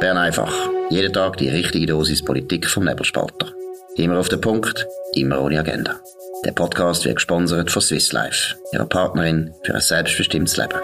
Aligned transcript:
Bern 0.00 0.16
einfach. 0.16 0.54
Jeden 0.90 1.12
Tag 1.12 1.38
die 1.38 1.48
richtige 1.48 1.86
Dosis 1.86 2.24
Politik 2.24 2.68
vom 2.68 2.84
Nebelspalter. 2.84 3.52
Immer 3.96 4.20
auf 4.20 4.28
den 4.28 4.40
Punkt, 4.40 4.86
immer 5.14 5.42
ohne 5.42 5.58
Agenda. 5.58 5.96
Der 6.44 6.52
Podcast 6.52 7.04
wird 7.04 7.16
gesponsert 7.16 7.72
von 7.72 7.82
Swiss 7.82 8.12
Life, 8.12 8.54
ihrer 8.72 8.86
Partnerin 8.86 9.52
für 9.64 9.74
ein 9.74 9.80
selbstbestimmtes 9.80 10.56
Leben. 10.56 10.78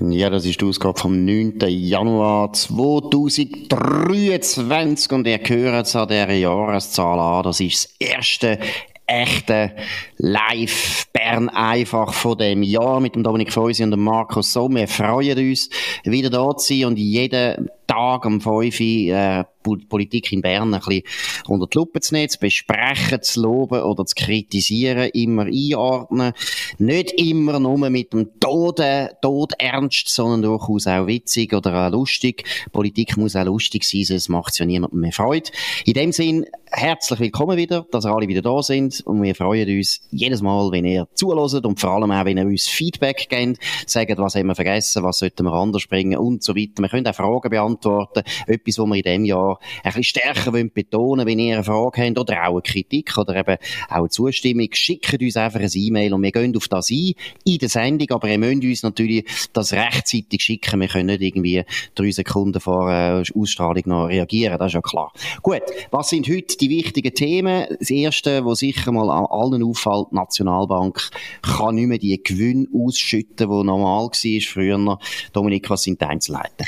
Ja, 0.00 0.30
das 0.30 0.44
ist 0.44 0.60
die 0.60 0.64
Ausgabe 0.64 1.00
vom 1.00 1.24
9. 1.24 1.58
Januar 1.66 2.52
2023 2.52 5.12
und 5.12 5.26
ihr 5.26 5.40
hört 5.44 5.86
es 5.86 5.96
an 5.96 6.06
dieser 6.08 6.30
Jahreszahl 6.30 7.18
an. 7.18 7.42
Das 7.42 7.58
ist 7.58 7.96
das 7.98 7.98
erste 7.98 8.60
echte 9.08 9.72
Live 10.18 11.06
Bern 11.12 11.48
einfach 11.48 12.12
von 12.12 12.38
dem 12.38 12.62
Jahr 12.62 13.00
mit 13.00 13.14
dem 13.14 13.22
Dominik 13.24 13.52
Feusi 13.52 13.82
und 13.82 13.90
dem 13.90 14.04
Markus 14.04 14.52
So. 14.52 14.68
Wir 14.68 14.86
freuen 14.86 15.50
uns, 15.50 15.70
wieder 16.04 16.30
da 16.30 16.56
zu 16.56 16.74
sein 16.74 16.84
und 16.84 16.98
jeden 16.98 17.70
Tag 17.88 18.24
um 18.26 18.40
5 18.40 18.80
Uhr 18.80 18.86
äh, 18.86 19.44
Politik 19.88 20.32
in 20.32 20.40
Bern 20.40 20.72
ein 20.72 20.80
bisschen 20.80 21.02
unter 21.46 21.66
die 21.66 21.78
Lupe 21.78 22.00
zu 22.00 22.14
nehmen, 22.14 22.28
zu 22.28 22.38
besprechen, 22.38 23.22
zu 23.22 23.42
loben 23.42 23.82
oder 23.82 24.04
zu 24.04 24.14
kritisieren, 24.14 25.10
immer 25.12 25.46
einordnen. 25.46 26.32
Nicht 26.78 27.12
immer 27.12 27.58
nur 27.58 27.90
mit 27.90 28.12
dem 28.12 28.38
Tod, 28.40 28.80
Tod 29.22 29.52
ernst, 29.58 30.08
sondern 30.08 30.42
durchaus 30.42 30.86
auch 30.86 31.06
witzig 31.06 31.52
oder 31.52 31.86
auch 31.86 31.90
lustig. 31.90 32.44
Politik 32.72 33.16
muss 33.16 33.36
auch 33.36 33.44
lustig 33.44 33.84
sein, 33.84 34.04
sonst 34.04 34.28
macht 34.28 34.52
es 34.52 34.58
ja 34.58 34.66
niemandem 34.66 35.00
mehr 35.00 35.12
Freude. 35.12 35.50
In 35.84 35.94
dem 35.94 36.12
Sinn, 36.12 36.46
herzlich 36.70 37.20
willkommen 37.20 37.56
wieder, 37.56 37.86
dass 37.90 38.04
ihr 38.04 38.14
alle 38.14 38.28
wieder 38.28 38.42
da 38.42 38.62
sind 38.62 39.00
und 39.06 39.22
wir 39.22 39.34
freuen 39.34 39.68
uns 39.76 40.00
jedes 40.10 40.42
Mal, 40.42 40.70
wenn 40.70 40.84
ihr 40.84 41.08
zuhört 41.14 41.66
und 41.66 41.80
vor 41.80 41.90
allem 41.90 42.10
auch, 42.10 42.24
wenn 42.24 42.38
ihr 42.38 42.46
uns 42.46 42.66
Feedback 42.66 43.28
gebt, 43.28 43.58
sagt, 43.86 44.18
was 44.18 44.34
haben 44.34 44.46
wir 44.46 44.54
vergessen, 44.54 45.02
was 45.02 45.18
sollten 45.18 45.44
wir 45.44 45.52
anders 45.52 45.86
bringen 45.86 46.18
und 46.18 46.42
so 46.42 46.54
weiter. 46.54 46.82
Wir 46.82 46.88
können 46.88 47.06
auch 47.06 47.14
Fragen 47.14 47.50
beantworten, 47.50 47.77
etwas, 47.86 48.78
was 48.78 48.86
wir 48.86 48.96
in 48.96 49.02
diesem 49.02 49.24
Jahr 49.24 49.58
ein 49.82 49.92
bisschen 49.92 50.04
stärker 50.04 50.52
wollen 50.52 50.70
betonen 50.72 51.26
wenn 51.26 51.38
ihr 51.38 51.54
eine 51.54 51.64
Frage 51.64 52.02
habt 52.02 52.18
oder 52.18 52.48
auch 52.48 52.52
eine 52.52 52.62
Kritik 52.62 53.16
oder 53.18 53.36
eben 53.36 53.56
auch 53.88 53.96
eine 53.96 54.08
Zustimmung, 54.08 54.68
schickt 54.72 55.20
uns 55.20 55.36
einfach 55.36 55.60
ein 55.60 55.70
E-Mail 55.72 56.14
und 56.14 56.22
wir 56.22 56.32
gehen 56.32 56.56
auf 56.56 56.68
das 56.68 56.90
ein 56.90 57.14
in 57.44 57.58
der 57.58 57.68
Sendung, 57.68 58.10
aber 58.10 58.28
ihr 58.28 58.38
müsst 58.38 58.64
uns 58.64 58.82
natürlich 58.82 59.24
das 59.52 59.72
rechtzeitig 59.72 60.40
schicken. 60.40 60.80
Wir 60.80 60.88
können 60.88 61.06
nicht 61.06 61.22
irgendwie 61.22 61.64
drei 61.94 62.10
Sekunden 62.10 62.60
vor 62.60 62.90
äh, 62.90 63.22
Ausstrahlung 63.34 63.82
noch 63.86 64.06
reagieren, 64.06 64.58
das 64.58 64.68
ist 64.68 64.74
ja 64.74 64.80
klar. 64.80 65.12
Gut, 65.42 65.62
was 65.90 66.08
sind 66.08 66.28
heute 66.28 66.56
die 66.56 66.70
wichtigen 66.70 67.14
Themen? 67.14 67.66
Das 67.78 67.90
erste, 67.90 68.44
was 68.44 68.60
sicher 68.60 68.92
mal 68.92 69.10
an 69.10 69.26
allen 69.26 69.62
auffällt, 69.62 70.12
Nationalbank 70.12 71.10
kann 71.42 71.74
nicht 71.74 71.88
mehr 71.88 71.98
die 71.98 72.20
Gewinne 72.22 72.66
ausschütten, 72.74 73.48
die 73.48 73.64
normal 73.64 74.06
war 74.06 74.40
früher. 74.42 74.98
Dominik, 75.32 75.70
was 75.70 75.82
sind 75.82 76.00
die 76.00 76.06
Einzelheiten? 76.06 76.66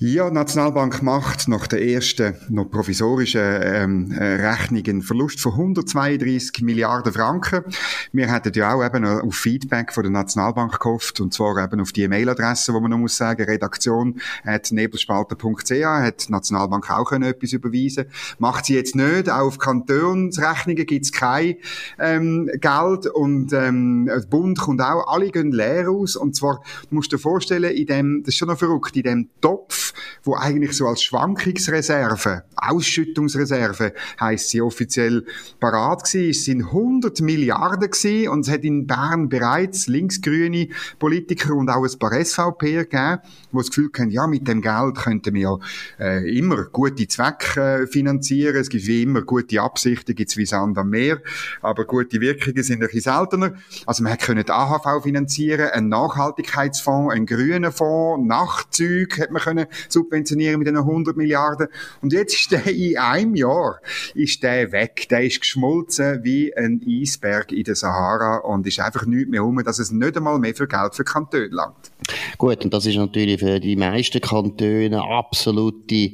Ja, 0.00 0.30
Nationalbank 0.38 1.02
macht 1.02 1.48
nach 1.48 1.66
der 1.66 1.84
ersten, 1.84 2.36
noch 2.48 2.70
provisorischen 2.70 3.40
ähm, 3.42 4.12
äh, 4.12 4.34
Rechnung 4.46 4.84
einen 4.86 5.02
Verlust 5.02 5.40
von 5.40 5.50
132 5.50 6.62
Milliarden 6.62 7.12
Franken. 7.12 7.64
Wir 8.12 8.32
hätten 8.32 8.52
ja 8.54 8.72
auch 8.72 8.84
eben 8.84 9.04
auf 9.04 9.34
Feedback 9.34 9.92
von 9.92 10.04
der 10.04 10.12
Nationalbank 10.12 10.78
gehofft, 10.78 11.20
und 11.20 11.34
zwar 11.34 11.60
eben 11.64 11.80
auf 11.80 11.90
die 11.90 12.02
E-Mail-Adresse, 12.02 12.72
wo 12.72 12.78
man 12.78 12.92
noch 12.92 12.98
muss 12.98 13.16
sagen, 13.16 13.42
redaktion 13.42 14.20
at 14.44 14.70
nebelspalter.ch, 14.70 15.72
hat 15.84 16.28
die 16.28 16.32
Nationalbank 16.32 16.88
auch 16.88 17.06
können 17.06 17.24
etwas 17.24 17.52
überweisen. 17.52 18.04
Macht 18.38 18.66
sie 18.66 18.74
jetzt 18.74 18.94
nicht, 18.94 19.28
auch 19.28 19.48
auf 19.48 19.58
Kantonsrechnungen 19.58 20.86
gibt's 20.86 21.10
kein 21.10 21.56
ähm, 21.98 22.48
Geld. 22.60 23.08
Und 23.08 23.52
ähm, 23.52 24.06
der 24.06 24.20
Bund 24.20 24.60
kommt 24.60 24.82
auch, 24.82 25.08
alle 25.08 25.32
gehen 25.32 25.50
leer 25.50 25.90
aus, 25.90 26.14
und 26.14 26.36
zwar, 26.36 26.62
du 26.88 26.94
musst 26.94 27.10
dir 27.10 27.18
vorstellen, 27.18 27.72
in 27.72 27.86
dem, 27.86 28.22
das 28.22 28.34
ist 28.34 28.38
schon 28.38 28.46
noch 28.46 28.58
verrückt, 28.58 28.96
in 28.96 29.02
dem 29.02 29.28
Topf 29.40 29.88
wo 30.28 30.34
eigentlich 30.34 30.76
so 30.76 30.86
als 30.86 31.02
Schwankungsreserve, 31.02 32.44
Ausschüttungsreserve, 32.54 33.94
heißt 34.20 34.50
sie 34.50 34.60
offiziell 34.60 35.24
parat 35.58 36.04
gewesen. 36.04 36.30
Es 36.30 36.44
sind 36.44 36.64
100 36.64 37.22
Milliarden 37.22 37.90
gewesen 37.90 38.28
und 38.28 38.40
es 38.40 38.52
hat 38.52 38.62
in 38.62 38.86
Bern 38.86 39.30
bereits 39.30 39.86
linksgrüne 39.86 40.68
Politiker 40.98 41.54
und 41.54 41.70
auch 41.70 41.82
ein 41.82 41.98
paar 41.98 42.12
SVP 42.12 42.72
gegeben, 42.72 43.20
die 43.52 43.56
das 43.56 43.68
Gefühl 43.68 43.90
haben, 43.98 44.10
ja, 44.10 44.26
mit 44.26 44.46
dem 44.46 44.60
Geld 44.60 44.96
könnten 44.96 45.34
wir 45.34 45.60
äh, 45.98 46.38
immer 46.38 46.64
gute 46.64 47.08
Zwecke 47.08 47.84
äh, 47.84 47.86
finanzieren. 47.86 48.56
Es 48.56 48.68
gibt 48.68 48.86
wie 48.86 49.04
immer 49.04 49.22
gute 49.22 49.62
Absichten, 49.62 50.14
gibt 50.14 50.30
es 50.30 50.36
wie 50.36 50.44
Sand 50.44 50.76
am 50.76 50.90
Meer, 50.90 51.22
aber 51.62 51.86
gute 51.86 52.20
Wirkungen 52.20 52.62
sind 52.62 52.82
ein 52.82 52.88
bisschen 52.90 53.14
seltener. 53.14 53.54
Also 53.86 54.02
man 54.02 54.12
hätte 54.12 54.44
die 54.44 54.52
AHV 54.52 55.02
finanzieren, 55.02 55.70
einen 55.70 55.88
Nachhaltigkeitsfonds, 55.88 57.14
einen 57.14 57.24
grünen 57.24 57.72
Fonds, 57.72 58.28
Nachtzüge 58.28 59.16
hätte 59.16 59.32
man 59.32 59.40
können 59.40 59.66
subventionieren 59.88 60.17
mit 60.18 60.66
den 60.66 60.76
100 60.76 61.16
Milliarden. 61.16 61.68
Und 62.02 62.12
jetzt 62.12 62.34
ist 62.34 62.52
der 62.52 62.66
in 62.66 62.96
einem 62.96 63.34
Jahr 63.34 63.80
ist 64.14 64.42
der 64.42 64.72
weg. 64.72 65.08
Der 65.10 65.24
ist 65.24 65.40
geschmolzen 65.40 66.24
wie 66.24 66.54
ein 66.56 66.80
Eisberg 66.86 67.52
in 67.52 67.64
der 67.64 67.74
Sahara 67.74 68.38
und 68.38 68.66
ist 68.66 68.80
einfach 68.80 69.06
nichts 69.06 69.30
mehr 69.30 69.44
um, 69.44 69.62
dass 69.64 69.78
es 69.78 69.90
nicht 69.90 70.16
einmal 70.16 70.38
mehr 70.38 70.54
für 70.54 70.68
Geld 70.68 70.94
für 70.94 71.04
Kantone 71.04 71.48
langt. 71.50 71.90
Gut, 72.36 72.64
und 72.64 72.72
das 72.72 72.86
ist 72.86 72.96
natürlich 72.96 73.40
für 73.40 73.60
die 73.60 73.76
meisten 73.76 74.20
Kantone 74.20 75.02
absolute, 75.02 76.12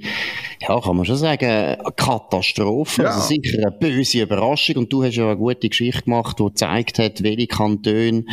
ja, 0.61 0.81
kann 0.81 0.97
man 0.97 1.05
schon 1.05 1.17
sagen, 1.17 1.77
Katastrophe. 1.97 3.03
Ja. 3.03 3.11
Also 3.11 3.29
sicher 3.29 3.59
eine 3.59 3.73
böse 3.73 4.23
Überraschung. 4.23 4.77
Und 4.77 4.93
du 4.93 5.05
hast 5.05 5.17
ja 5.17 5.27
eine 5.27 5.37
gute 5.37 5.69
Geschichte 5.69 6.03
gemacht, 6.03 6.39
die 6.39 6.45
gezeigt 6.45 6.99
hat, 6.99 7.23
welche 7.23 7.47
Kantone 7.47 8.25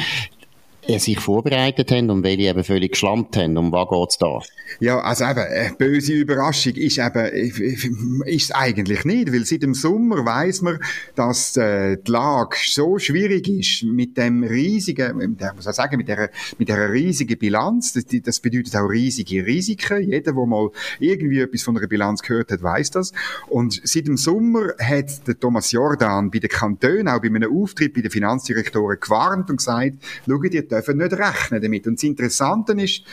sich 0.88 1.20
vorbereitet 1.20 1.92
haben 1.92 2.10
und 2.10 2.24
welche 2.24 2.44
eben 2.44 2.64
völlig 2.64 2.94
geschlampt 2.94 3.38
haben. 3.38 3.58
Um 3.58 3.72
was 3.72 3.88
geht's 3.90 4.18
da? 4.18 4.40
Ja, 4.80 5.00
also 5.00 5.26
eben, 5.26 5.40
eine 5.40 5.76
böse 5.78 6.14
Überraschung 6.14 6.74
ist 6.74 6.98
eben, 6.98 8.24
ist 8.26 8.56
eigentlich 8.56 9.06
nicht, 9.06 9.32
weil 9.32 9.46
seit 9.46 9.64
dem 9.64 9.74
Sommer 9.74 10.26
weiss 10.26 10.62
man, 10.62 10.80
dass 11.16 11.56
äh, 11.58 11.98
die 11.98 12.12
Lage 12.12 12.58
so 12.66 12.98
schwierig 12.98 13.48
ist 13.48 13.84
mit 13.84 14.18
dem 14.18 14.44
riesigen, 14.44 15.18
mit 15.18 15.42
der, 15.42 15.54
muss 15.54 15.68
ich 15.68 15.74
sagen, 15.74 15.98
mit 15.98 16.08
der, 16.08 16.30
mit 16.58 16.70
der 16.70 16.92
riesigen 16.92 17.38
Bilanz. 17.38 17.94
Das, 17.94 18.06
das 18.24 18.40
bedeutet 18.40 18.76
auch 18.76 18.88
riesige 18.88 19.46
Risiken. 19.46 20.02
Jeder, 20.04 20.34
der 20.34 20.46
mal 20.46 20.70
irgendwie 21.00 21.40
etwas 21.40 21.64
von 21.64 21.78
einer 21.78 21.88
Bilanz 21.88 22.22
gehört 22.22 22.52
hat, 22.52 22.64
weiß 22.64 22.92
das. 22.92 23.12
Und 23.50 23.82
seit 23.84 24.08
dem 24.08 24.18
Sommer 24.18 24.74
hat 24.80 25.28
der 25.28 25.40
Thomas 25.40 25.72
Jordan 25.72 26.32
bei 26.32 26.40
den 26.40 26.50
Kantonen, 26.50 27.08
auch 27.08 27.22
bei 27.22 27.28
einem 27.28 27.52
Auftritt 27.56 27.94
bei 27.94 28.02
den 28.02 28.12
Finanzdirektoren 28.12 28.98
gewarnt 29.00 29.50
und 29.50 29.58
gesagt, 29.58 29.94
schaut, 30.28 30.54
ihr 30.54 30.71
dürfen 30.72 30.98
nicht 30.98 31.14
rechnen 31.14 31.62
damit. 31.62 31.88
Und 31.88 32.00
das 32.00 32.04
Interessante 32.04 32.74
ist, 32.74 33.04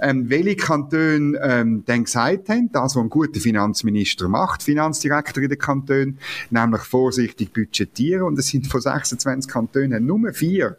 ähm, 0.00 0.28
welche 0.28 0.56
Kantone 0.56 1.38
ähm, 1.42 1.82
dann 1.86 2.04
gesagt 2.04 2.48
haben, 2.48 2.70
das, 2.72 2.96
was 2.96 3.02
ein 3.02 3.10
guter 3.10 3.40
Finanzminister 3.40 4.28
macht, 4.28 4.62
Finanzdirektor 4.62 5.42
in 5.42 5.48
den 5.48 5.58
Kantonen, 5.58 6.18
nämlich 6.50 6.82
vorsichtig 6.82 7.52
budgetieren. 7.52 8.22
Und 8.22 8.38
es 8.38 8.48
sind 8.48 8.66
von 8.66 8.80
26 8.80 9.50
Kantonen 9.50 10.06
nur 10.06 10.32
vier, 10.32 10.76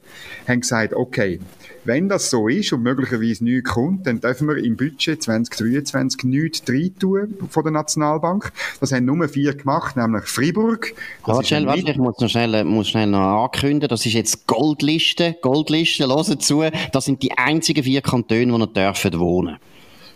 haben 0.47 0.61
gesagt, 0.61 0.93
okay, 0.93 1.39
wenn 1.87 2.09
das 2.09 2.29
so 2.29 2.49
ist 2.49 2.73
und 2.73 2.83
möglicherweise 2.83 3.45
nichts 3.45 3.69
kommt, 3.69 4.05
dann 4.07 4.19
dürfen 4.19 4.49
wir 4.49 4.57
im 4.57 4.75
Budget 4.75 5.23
2023 5.23 6.23
nichts 6.25 6.63
reintun 6.67 7.35
von 7.49 7.63
der 7.63 7.71
Nationalbank. 7.71 8.51
Das 8.81 8.91
haben 8.91 9.05
nur 9.05 9.27
vier 9.29 9.55
gemacht, 9.55 9.95
nämlich 9.95 10.25
Freiburg. 10.25 10.93
Warte 11.23 11.47
schnell, 11.47 11.65
warte, 11.65 11.91
ich 11.91 11.97
muss 11.97 12.19
noch 12.19 12.29
schnell, 12.29 12.63
muss 12.65 12.89
schnell 12.89 13.07
noch 13.07 13.45
ankündigen, 13.45 13.87
das 13.87 14.05
ist 14.05 14.13
jetzt 14.13 14.47
Goldliste, 14.47 15.37
Goldliste, 15.41 16.07
hören 16.07 16.39
zu, 16.41 16.63
das 16.91 17.05
sind 17.05 17.23
die 17.23 17.31
einzigen 17.37 17.83
vier 17.83 18.01
Kantone, 18.01 18.47
die 18.47 18.57
noch 18.57 18.73
dürfen 18.73 19.06
verdwenen 19.09 19.59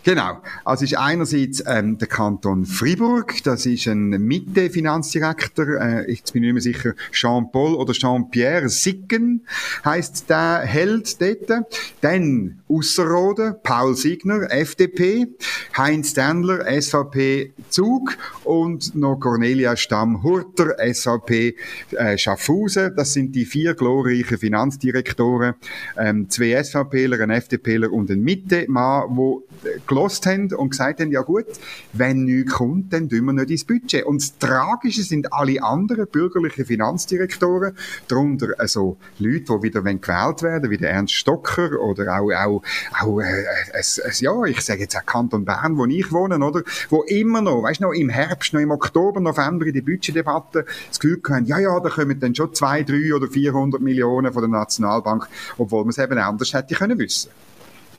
Genau. 0.04 0.42
Also 0.64 0.84
ist 0.84 0.96
einerseits 0.96 1.62
ähm, 1.64 1.96
der 1.96 2.08
Kanton 2.08 2.66
Fribourg, 2.66 3.34
das 3.44 3.66
ist 3.66 3.86
ein 3.86 4.08
Mitte-Finanzdirektor, 4.08 5.80
äh, 5.80 6.10
ich 6.10 6.24
bin 6.24 6.42
nicht 6.42 6.52
mehr 6.52 6.60
sicher, 6.60 6.94
Jean-Paul 7.12 7.74
oder 7.74 7.92
Jean-Pierre 7.92 8.68
Sicken 8.68 9.46
heißt 9.84 10.28
der 10.28 10.60
Held 10.60 11.20
dort. 11.20 11.66
Dann 12.00 12.62
Ausserrhoden, 12.68 13.54
Paul 13.62 13.94
Signer, 13.94 14.50
FDP, 14.50 15.28
Heinz 15.76 16.10
Ständler, 16.10 16.64
SVP 16.80 17.52
Zug 17.68 18.16
und 18.44 18.96
noch 18.96 19.20
Cornelia 19.20 19.76
Stamm-Hurter, 19.76 20.76
SVP 20.92 21.54
äh, 21.92 22.18
Schaffhausen. 22.18 22.94
Das 22.96 23.12
sind 23.12 23.36
die 23.36 23.44
vier 23.44 23.74
glorreichen 23.74 24.38
Finanzdirektoren, 24.38 25.54
ähm, 25.96 26.28
zwei 26.28 26.60
SVPler, 26.62 27.20
ein 27.20 27.30
FDPler 27.30 27.92
und 27.92 28.10
ein 28.10 28.20
Mitte-Mann, 28.20 29.04
wo 29.10 29.44
gelost 29.92 30.26
haben 30.26 30.52
und 30.54 30.70
gesagt 30.70 31.00
haben, 31.00 31.12
ja 31.12 31.20
gut, 31.20 31.46
wenn 31.92 32.24
nichts 32.24 32.52
kommt, 32.52 32.92
dann 32.92 33.08
tun 33.08 33.24
wir 33.26 33.32
nicht 33.32 33.50
ins 33.50 33.64
Budget. 33.64 34.04
Und 34.04 34.22
das 34.22 34.38
Tragische 34.38 35.02
sind 35.02 35.32
alle 35.32 35.62
anderen 35.62 36.06
bürgerlichen 36.06 36.64
Finanzdirektoren, 36.64 37.76
darunter 38.08 38.48
also 38.58 38.96
Leute, 39.18 39.44
die 39.44 39.62
wieder 39.62 39.82
gewählt 39.82 40.42
werden, 40.42 40.70
wie 40.70 40.78
der 40.78 40.90
Ernst 40.90 41.14
Stocker 41.14 41.80
oder 41.80 42.18
auch, 42.18 42.32
auch, 42.32 42.62
auch 43.00 43.20
äh, 43.20 43.44
es, 43.72 43.98
es, 43.98 44.20
ja, 44.20 44.44
ich 44.44 44.60
sage 44.62 44.80
jetzt 44.80 44.96
auch 44.96 45.04
Kanton 45.04 45.44
Bern, 45.44 45.76
wo 45.76 45.84
ich 45.84 46.10
wohne, 46.10 46.38
oder, 46.38 46.62
wo 46.88 47.02
immer 47.02 47.42
noch, 47.42 47.62
weißt 47.62 47.80
du 47.80 47.84
noch, 47.84 47.92
im 47.92 48.08
Herbst, 48.08 48.54
noch 48.54 48.60
im 48.60 48.70
Oktober, 48.70 49.20
November 49.20 49.66
in 49.66 49.74
der 49.74 49.82
Budgetdebatte 49.82 50.64
das 50.88 50.98
Gefühl 50.98 51.20
haben, 51.28 51.46
ja, 51.46 51.58
ja, 51.58 51.78
da 51.80 51.90
kommen 51.90 52.18
dann 52.18 52.34
schon 52.34 52.54
zwei, 52.54 52.82
drei 52.82 53.14
oder 53.14 53.28
400 53.28 53.80
Millionen 53.80 54.32
von 54.32 54.42
der 54.42 54.50
Nationalbank, 54.50 55.28
obwohl 55.58 55.82
man 55.82 55.90
es 55.90 55.98
eben 55.98 56.18
anders 56.18 56.54
hätte 56.54 56.74
können 56.74 56.98
wissen 56.98 57.30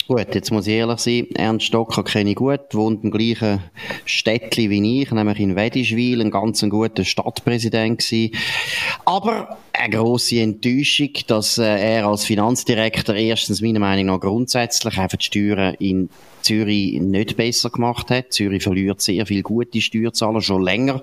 Gut, 0.05 0.35
jetzt 0.35 0.51
muss 0.51 0.67
ich 0.67 0.73
ehrlich 0.73 0.99
sein, 0.99 1.27
Ernst 1.33 1.67
Stocker 1.67 2.03
kenne 2.03 2.31
ich 2.31 2.35
gut, 2.35 2.59
wohnt 2.73 3.05
im 3.05 3.11
gleichen 3.11 3.61
Städtli 4.03 4.69
wie 4.69 5.01
ich, 5.01 5.11
nämlich 5.11 5.39
in 5.39 5.55
Wedischwil, 5.55 6.19
ein 6.19 6.29
ganz 6.29 6.61
guter 6.61 7.05
Stadtpräsident 7.05 7.99
gewesen. 7.99 8.35
Aber 9.05 9.57
eine 9.83 9.95
grosse 9.97 10.39
Enttäuschung, 10.39 11.09
dass 11.27 11.57
äh, 11.57 11.63
er 11.63 12.07
als 12.07 12.23
Finanzdirektor 12.23 13.15
erstens 13.15 13.61
meiner 13.61 13.79
Meinung 13.79 14.05
nach 14.05 14.19
grundsätzlich 14.21 14.97
einfach 14.97 15.17
die 15.17 15.25
Steuern 15.25 15.75
in 15.75 16.09
Zürich 16.43 16.99
nicht 16.99 17.37
besser 17.37 17.69
gemacht 17.69 18.09
hat. 18.09 18.33
Zürich 18.33 18.63
verliert 18.63 19.01
sehr 19.01 19.25
viele 19.25 19.43
gute 19.43 19.81
Steuerzahler 19.81 20.41
schon 20.41 20.61
länger. 20.61 21.01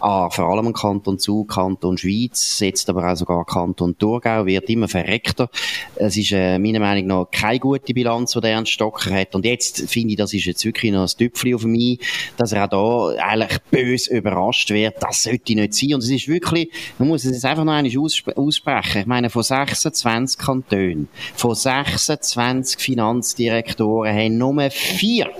Ah, 0.00 0.30
vor 0.30 0.44
allem 0.46 0.72
Kanton 0.72 1.18
Zug, 1.18 1.50
Kanton 1.50 1.98
Schweiz, 1.98 2.60
jetzt 2.60 2.88
aber 2.90 3.10
auch 3.10 3.16
sogar 3.16 3.44
Kanton 3.46 3.96
Thurgau 3.98 4.46
wird 4.46 4.68
immer 4.68 4.88
verreckter. 4.88 5.48
Es 5.96 6.16
ist 6.16 6.32
äh, 6.32 6.58
meiner 6.58 6.80
Meinung 6.80 7.06
nach 7.06 7.30
keine 7.30 7.58
gute 7.58 7.94
Bilanz, 7.94 8.32
die 8.32 8.40
der 8.40 8.52
Ernst 8.52 8.72
Stocker 8.72 9.10
hat. 9.14 9.34
Und 9.34 9.44
jetzt 9.44 9.88
finde 9.90 10.10
ich, 10.10 10.16
das 10.16 10.34
ist 10.34 10.44
jetzt 10.44 10.64
wirklich 10.64 10.92
noch 10.92 11.02
ein 11.02 11.18
Tüpfchen 11.18 11.54
auf 11.54 11.64
mich, 11.64 11.98
dass 12.36 12.52
er 12.52 12.64
auch 12.64 13.14
da 13.14 13.22
eigentlich 13.22 13.58
bös 13.70 14.06
überrascht 14.06 14.70
wird. 14.70 15.02
Das 15.02 15.22
sollte 15.22 15.54
nicht 15.54 15.74
sein. 15.74 15.94
Und 15.94 16.02
es 16.02 16.10
ist 16.10 16.28
wirklich, 16.28 16.70
man 16.98 17.08
muss 17.08 17.24
es 17.24 17.32
jetzt 17.32 17.44
einfach 17.44 17.64
noch 17.64 17.72
einmal 17.72 17.90
aussprechen. 18.36 19.00
Ich 19.02 19.06
meine, 19.06 19.30
von 19.30 19.42
26 19.42 20.38
Kantonen, 20.38 21.08
von 21.34 21.54
26 21.54 22.80
Finanzdirektoren 22.80 24.14
haben 24.14 24.38
nur 24.38 24.70
vier 24.70 25.30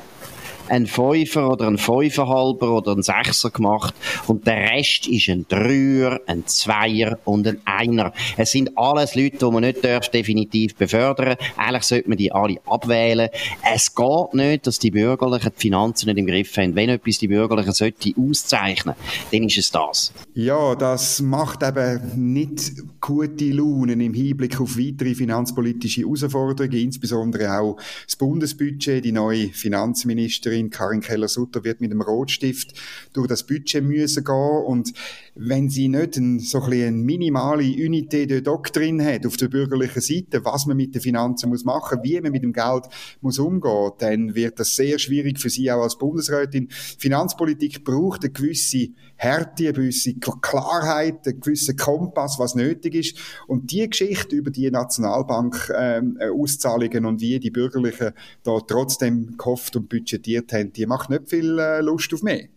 ein 0.68 0.86
Fünfer 0.86 1.50
oder 1.50 1.66
ein 1.66 1.78
Fünferhalber 1.78 2.76
oder 2.76 2.92
ein 2.92 3.02
Sechser 3.02 3.50
gemacht 3.50 3.94
und 4.26 4.46
der 4.46 4.72
Rest 4.72 5.06
ist 5.06 5.28
ein 5.28 5.46
Dreier, 5.48 6.20
ein 6.26 6.46
Zweier 6.46 7.18
und 7.24 7.46
ein 7.46 7.60
Einer. 7.64 8.12
Es 8.36 8.52
sind 8.52 8.76
alles 8.76 9.14
Leute, 9.14 9.38
die 9.38 9.50
man 9.50 9.62
nicht 9.62 9.84
darf 9.84 10.08
definitiv 10.08 10.74
befördern. 10.76 11.36
Eigentlich 11.56 11.84
sollte 11.84 12.08
man 12.08 12.18
die 12.18 12.32
alle 12.32 12.56
abwählen. 12.66 13.28
Es 13.74 13.94
geht 13.94 14.34
nicht, 14.34 14.66
dass 14.66 14.78
die 14.78 14.90
Bürgerlichen 14.90 15.52
die 15.56 15.60
Finanzen 15.60 16.06
nicht 16.06 16.18
im 16.18 16.26
Griff 16.26 16.56
haben. 16.56 16.74
Wenn 16.74 16.88
etwas 16.88 17.18
die 17.18 17.28
Bürgerlichen 17.28 17.72
sollte 17.72 18.12
auszeichnen, 18.16 18.94
dann 19.32 19.42
ist 19.44 19.58
es 19.58 19.70
das. 19.70 20.12
Ja, 20.34 20.74
das 20.74 21.20
macht 21.20 21.62
eben 21.62 22.32
nicht 22.32 22.72
gute 23.00 23.50
Launen 23.50 24.00
im 24.00 24.14
Hinblick 24.14 24.60
auf 24.60 24.78
weitere 24.78 25.14
finanzpolitische 25.14 26.02
Herausforderungen, 26.02 26.78
insbesondere 26.78 27.58
auch 27.58 27.76
das 28.06 28.16
Bundesbudget, 28.16 29.04
die 29.04 29.12
neue 29.12 29.48
Finanzministerin 29.48 30.53
Ministerin 30.54 30.70
Karin 30.70 31.00
Keller-Sutter 31.00 31.64
wird 31.64 31.80
mit 31.80 31.90
dem 31.90 32.00
Rotstift 32.00 32.74
durch 33.12 33.28
das 33.28 33.44
Budget 33.44 33.82
müssen 33.82 34.24
gehen. 34.24 34.64
Und 34.64 34.92
wenn 35.36 35.68
sie 35.68 35.88
nicht 35.88 36.16
ein, 36.16 36.38
so 36.38 36.60
ein 36.60 36.72
eine 36.72 36.92
minimale 36.92 37.64
Unité 37.64 38.24
de 38.26 38.40
Doktrin 38.40 39.04
hat 39.04 39.26
auf 39.26 39.36
der 39.36 39.48
bürgerlichen 39.48 40.00
Seite, 40.00 40.44
was 40.44 40.66
man 40.66 40.76
mit 40.76 40.94
den 40.94 41.02
Finanzen 41.02 41.48
muss 41.48 41.64
machen, 41.64 41.98
wie 42.02 42.20
man 42.20 42.30
mit 42.30 42.44
dem 42.44 42.52
Geld 42.52 42.84
muss 43.20 43.40
umgehen, 43.40 43.90
dann 43.98 44.34
wird 44.34 44.58
das 44.60 44.76
sehr 44.76 44.98
schwierig 44.98 45.40
für 45.40 45.48
sie 45.50 45.72
auch 45.72 45.82
als 45.82 45.98
Bundesrätin. 45.98 46.68
Finanzpolitik 46.70 47.84
braucht 47.84 48.22
eine 48.22 48.32
gewisse 48.32 48.88
Härte, 49.16 49.64
eine 49.64 49.74
gewisse 49.74 50.14
Klarheit, 50.14 51.26
einen 51.26 51.40
gewissen 51.40 51.76
Kompass, 51.76 52.38
was 52.38 52.54
nötig 52.54 52.94
ist. 52.94 53.18
Und 53.48 53.72
die 53.72 53.88
Geschichte 53.88 54.36
über 54.36 54.50
die 54.50 54.70
Nationalbank-Auszahlungen 54.70 57.04
ähm, 57.04 57.06
und 57.06 57.20
wie 57.20 57.40
die 57.40 57.50
Bürgerlichen 57.50 58.12
da 58.42 58.60
trotzdem 58.60 59.36
gehofft 59.36 59.74
und 59.76 59.88
budgetiert 59.88 60.52
haben, 60.52 60.72
die 60.72 60.86
macht 60.86 61.10
nicht 61.10 61.28
viel 61.28 61.58
äh, 61.58 61.80
Lust 61.80 62.14
auf 62.14 62.22
mehr. 62.22 62.53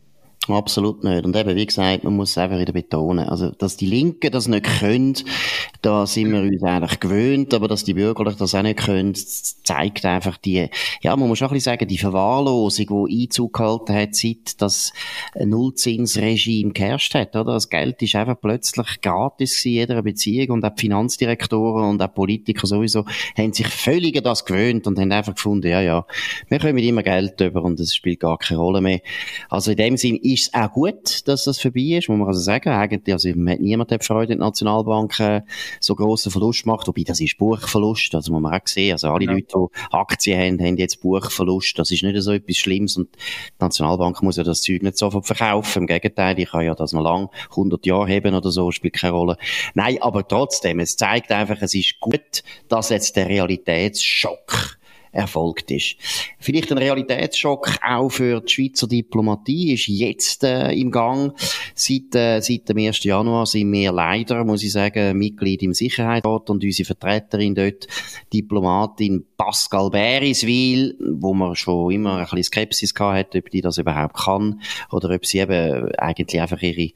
Absolut 0.47 1.03
nicht. 1.03 1.25
Und 1.25 1.35
eben, 1.35 1.55
wie 1.55 1.65
gesagt, 1.65 2.03
man 2.03 2.15
muss 2.15 2.31
es 2.31 2.37
einfach 2.37 2.57
wieder 2.59 2.71
betonen. 2.71 3.27
Also, 3.27 3.51
dass 3.51 3.75
die 3.75 3.85
Linken 3.85 4.31
das 4.31 4.47
nicht 4.47 4.65
können, 4.79 5.15
da 5.81 6.07
sind 6.07 6.31
wir 6.31 6.41
uns 6.41 6.63
eigentlich 6.63 6.99
gewöhnt, 6.99 7.53
aber 7.53 7.67
dass 7.67 7.83
die 7.83 7.93
Bürgerlichen 7.93 8.39
das 8.39 8.55
auch 8.55 8.61
nicht 8.61 8.79
können, 8.79 9.13
zeigt 9.15 10.05
einfach 10.05 10.37
die, 10.37 10.69
ja, 11.01 11.15
man 11.15 11.27
muss 11.27 11.41
auch 11.41 11.51
ein 11.51 11.55
bisschen 11.55 11.73
sagen, 11.73 11.87
die 11.87 11.97
Verwahrlosung, 11.97 13.07
die 13.07 13.23
Einzug 13.23 13.53
gehalten 13.53 13.93
hat, 13.93 14.15
seit 14.15 14.61
das 14.61 14.93
Nullzinsregime 15.35 16.71
geherrscht 16.71 17.13
hat, 17.13 17.35
oder? 17.35 17.53
Das 17.53 17.69
Geld 17.69 18.01
ist 18.01 18.15
einfach 18.15 18.39
plötzlich 18.39 19.01
gratis 19.01 19.65
in 19.65 19.73
jeder 19.73 20.01
Beziehung 20.01 20.51
und 20.51 20.65
auch 20.65 20.75
die 20.75 20.81
Finanzdirektoren 20.81 21.89
und 21.89 22.01
auch 22.01 22.13
Politiker 22.13 22.67
sowieso 22.67 23.05
haben 23.37 23.53
sich 23.53 23.67
völlig 23.67 24.17
an 24.17 24.23
das 24.23 24.45
gewöhnt 24.45 24.87
und 24.87 24.97
haben 24.97 25.11
einfach 25.11 25.35
gefunden, 25.35 25.67
ja, 25.67 25.81
ja, 25.81 26.05
wir 26.47 26.59
kommen 26.59 26.77
immer 26.77 27.03
Geld 27.03 27.39
über 27.41 27.63
und 27.63 27.79
es 27.79 27.93
spielt 27.93 28.21
gar 28.21 28.37
keine 28.37 28.59
Rolle 28.59 28.81
mehr. 28.81 29.01
Also 29.49 29.71
in 29.71 29.77
dem 29.77 29.97
Sinn 29.97 30.15
ist 30.15 30.36
es 30.41 30.53
auch 30.53 30.71
gut, 30.71 31.27
dass 31.27 31.45
das 31.45 31.59
vorbei 31.59 31.97
ist, 31.97 32.09
muss 32.09 32.17
man 32.17 32.27
also 32.27 32.39
sagen. 32.39 32.69
Eigentlich, 32.69 33.13
also, 33.13 33.29
niemand 33.29 33.91
hat 33.91 34.03
Freude, 34.03 34.33
in 34.33 34.39
die 34.39 34.45
Nationalbank 34.45 35.19
äh, 35.19 35.41
so 35.79 35.95
grossen 35.95 36.31
Verlust 36.31 36.65
macht, 36.65 36.87
wobei 36.87 37.03
das 37.03 37.19
ist 37.19 37.37
Buchverlust, 37.37 38.15
also 38.15 38.31
muss 38.33 38.41
man 38.41 38.53
auch 38.53 38.65
sehen. 38.67 38.93
Also 38.93 39.09
alle 39.09 39.25
ja. 39.25 39.31
Leute, 39.31 39.47
die 39.47 39.93
Aktien 39.93 40.39
haben, 40.39 40.65
haben 40.65 40.77
jetzt 40.77 41.01
Buchverlust. 41.01 41.77
Das 41.79 41.91
ist 41.91 42.03
nicht 42.03 42.21
so 42.21 42.31
etwas 42.31 42.57
Schlimmes 42.57 42.97
und 42.97 43.15
die 43.15 43.19
Nationalbank 43.59 44.21
muss 44.23 44.37
ja 44.37 44.43
das 44.43 44.61
Zeug 44.61 44.83
nicht 44.83 44.97
sofort 44.97 45.25
verkaufen. 45.25 45.83
Im 45.83 45.87
Gegenteil, 45.87 46.39
ich 46.39 46.49
kann 46.49 46.65
ja 46.65 46.75
das 46.75 46.93
noch 46.93 47.03
lang 47.03 47.29
100 47.51 47.85
Jahre 47.85 48.13
haben 48.13 48.35
oder 48.35 48.51
so, 48.51 48.71
spielt 48.71 48.95
keine 48.95 49.13
Rolle. 49.13 49.37
Nein, 49.73 49.97
aber 50.01 50.27
trotzdem, 50.27 50.79
es 50.79 50.95
zeigt 50.97 51.31
einfach, 51.31 51.57
es 51.61 51.73
ist 51.73 51.99
gut, 51.99 52.43
dass 52.67 52.89
jetzt 52.89 53.15
der 53.15 53.27
Realitätsschock 53.27 54.76
erfolgt 55.11 55.71
ist. 55.71 55.95
Vielleicht 56.39 56.71
ein 56.71 56.77
Realitätsschock 56.77 57.77
auch 57.81 58.09
für 58.09 58.41
die 58.41 58.53
Schweizer 58.53 58.87
Diplomatie 58.87 59.73
ist 59.73 59.87
jetzt 59.87 60.43
äh, 60.43 60.71
im 60.71 60.91
Gang. 60.91 61.33
Seit, 61.73 62.15
äh, 62.15 62.39
seit 62.41 62.69
dem 62.69 62.77
1. 62.77 63.03
Januar 63.03 63.45
sind 63.45 63.71
wir 63.71 63.91
leider, 63.91 64.43
muss 64.43 64.63
ich 64.63 64.71
sagen, 64.71 65.17
Mitglied 65.17 65.63
im 65.63 65.73
Sicherheitsrat 65.73 66.49
und 66.49 66.63
unsere 66.63 66.85
Vertreterin 66.85 67.55
dort, 67.55 67.87
Diplomatin 68.33 69.25
Pascal 69.37 69.89
Beriswil, 69.89 70.97
wo 70.99 71.33
man 71.33 71.55
schon 71.55 71.91
immer 71.91 72.17
ein 72.17 72.23
bisschen 72.23 72.43
Skepsis 72.43 72.93
gehabt 72.93 73.17
hat, 73.17 73.35
ob 73.35 73.49
die 73.49 73.61
das 73.61 73.77
überhaupt 73.77 74.17
kann 74.17 74.61
oder 74.91 75.13
ob 75.13 75.25
sie 75.25 75.39
eben 75.39 75.91
eigentlich 75.97 76.41
einfach 76.41 76.61
ihre, 76.61 76.91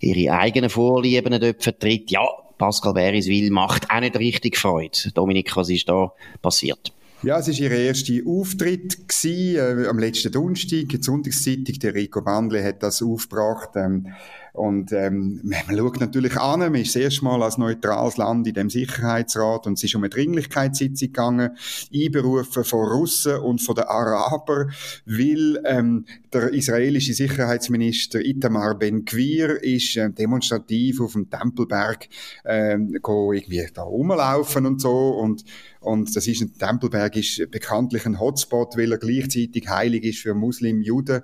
ihre 0.00 0.38
eigenen 0.38 0.70
Vorlieben 0.70 1.40
dort 1.40 1.62
vertritt. 1.62 2.10
Ja, 2.10 2.26
Pascal 2.58 2.94
Beriswil 2.94 3.50
macht 3.50 3.90
auch 3.90 4.00
nicht 4.00 4.16
richtig 4.16 4.56
Freude. 4.56 5.10
Dominik, 5.14 5.56
was 5.56 5.70
ist 5.70 5.88
da 5.88 6.12
passiert? 6.40 6.92
Ja, 7.22 7.38
es 7.38 7.48
war 7.48 7.54
ihr 7.54 7.70
erster 7.70 8.12
Auftritt 8.26 9.08
gewesen, 9.08 9.84
äh, 9.84 9.86
am 9.88 9.98
letzten 9.98 10.30
Donnerstag, 10.30 10.88
die 10.88 11.02
Sonntagszeitung, 11.02 11.78
der 11.78 11.94
Rico 11.94 12.20
Bandle 12.20 12.62
hat 12.62 12.82
das 12.82 13.02
aufgebracht. 13.02 13.70
Ähm, 13.76 14.08
und 14.54 14.92
ähm, 14.92 15.40
man 15.42 15.76
schaut 15.76 15.98
natürlich 15.98 16.36
an, 16.36 16.60
man 16.60 16.76
ist 16.76 16.94
das 16.94 17.02
erste 17.02 17.24
Mal 17.24 17.42
als 17.42 17.58
neutrales 17.58 18.16
Land 18.18 18.46
in 18.46 18.54
dem 18.54 18.70
Sicherheitsrat 18.70 19.66
und 19.66 19.72
es 19.72 19.82
ist 19.82 19.96
um 19.96 20.04
eine 20.04 20.10
Dringlichkeitssitzung 20.10 21.08
gegangen, 21.08 21.56
einberufen 21.92 22.62
von 22.62 22.86
Russen 22.86 23.38
und 23.38 23.60
von 23.62 23.74
den 23.74 23.86
Arabern, 23.86 24.70
weil 25.06 25.60
ähm, 25.64 26.04
der 26.32 26.52
israelische 26.52 27.14
Sicherheitsminister 27.14 28.24
Itamar 28.24 28.78
Ben-Gvir 28.78 29.60
ist 29.60 29.96
äh, 29.96 30.08
demonstrativ 30.10 31.00
auf 31.00 31.14
dem 31.14 31.28
Tempelberg 31.28 32.08
ähm, 32.44 32.96
irgendwie 33.04 33.66
da 33.74 33.82
rumlaufen 33.82 34.66
und 34.66 34.80
so. 34.80 35.18
Und 35.18 35.44
und 35.80 36.14
das 36.14 36.28
ist 36.28 36.40
ein 36.40 36.56
Tempelberg 36.56 37.16
ist 37.16 37.50
bekanntlich 37.50 38.06
ein 38.06 38.20
Hotspot, 38.20 38.76
weil 38.76 38.92
er 38.92 38.98
gleichzeitig 38.98 39.68
heilig 39.68 40.04
ist 40.04 40.20
für 40.20 40.34
Muslim, 40.34 40.80
Juden 40.80 41.22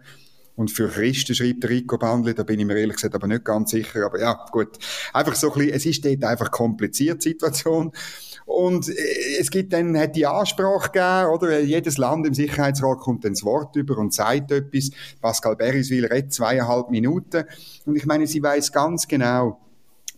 und 0.61 0.71
für 0.71 0.89
Christen 0.89 1.35
schreibt 1.35 1.67
Rico 1.67 1.97
Bandli, 1.97 2.35
da 2.35 2.43
bin 2.43 2.61
ich 2.61 2.67
mir 2.67 2.77
ehrlich 2.77 2.97
gesagt 2.97 3.15
aber 3.15 3.27
nicht 3.27 3.47
ganz 3.47 3.71
sicher. 3.71 4.05
Aber 4.05 4.21
ja, 4.21 4.45
gut. 4.53 4.79
Einfach 5.15 5.35
so 5.35 5.51
ein 5.51 5.59
bisschen, 5.59 5.75
es 5.75 5.87
ist 5.87 6.05
dort 6.05 6.23
einfach 6.23 6.51
kompliziert, 6.51 7.23
Situation. 7.23 7.93
Und 8.45 8.91
äh, 8.91 9.39
es 9.41 9.51
gibt 9.51 9.73
dann, 9.73 9.99
hat 9.99 10.17
die 10.17 10.27
Ansprache 10.27 10.91
gegeben, 10.91 11.33
oder? 11.33 11.61
Jedes 11.61 11.97
Land 11.97 12.27
im 12.27 12.35
Sicherheitsrat 12.35 12.99
kommt 12.99 13.25
dann 13.25 13.33
das 13.33 13.43
Wort 13.43 13.75
über 13.75 13.97
und 13.97 14.13
sagt 14.13 14.53
etwas. 14.53 14.91
Pascal 15.23 15.57
Beriswil 15.57 16.05
redet 16.05 16.35
zweieinhalb 16.35 16.91
Minuten. 16.91 17.45
Und 17.87 17.97
ich 17.97 18.05
meine, 18.05 18.27
sie 18.27 18.43
weiß 18.43 18.71
ganz 18.71 19.09
genau, 19.09 19.59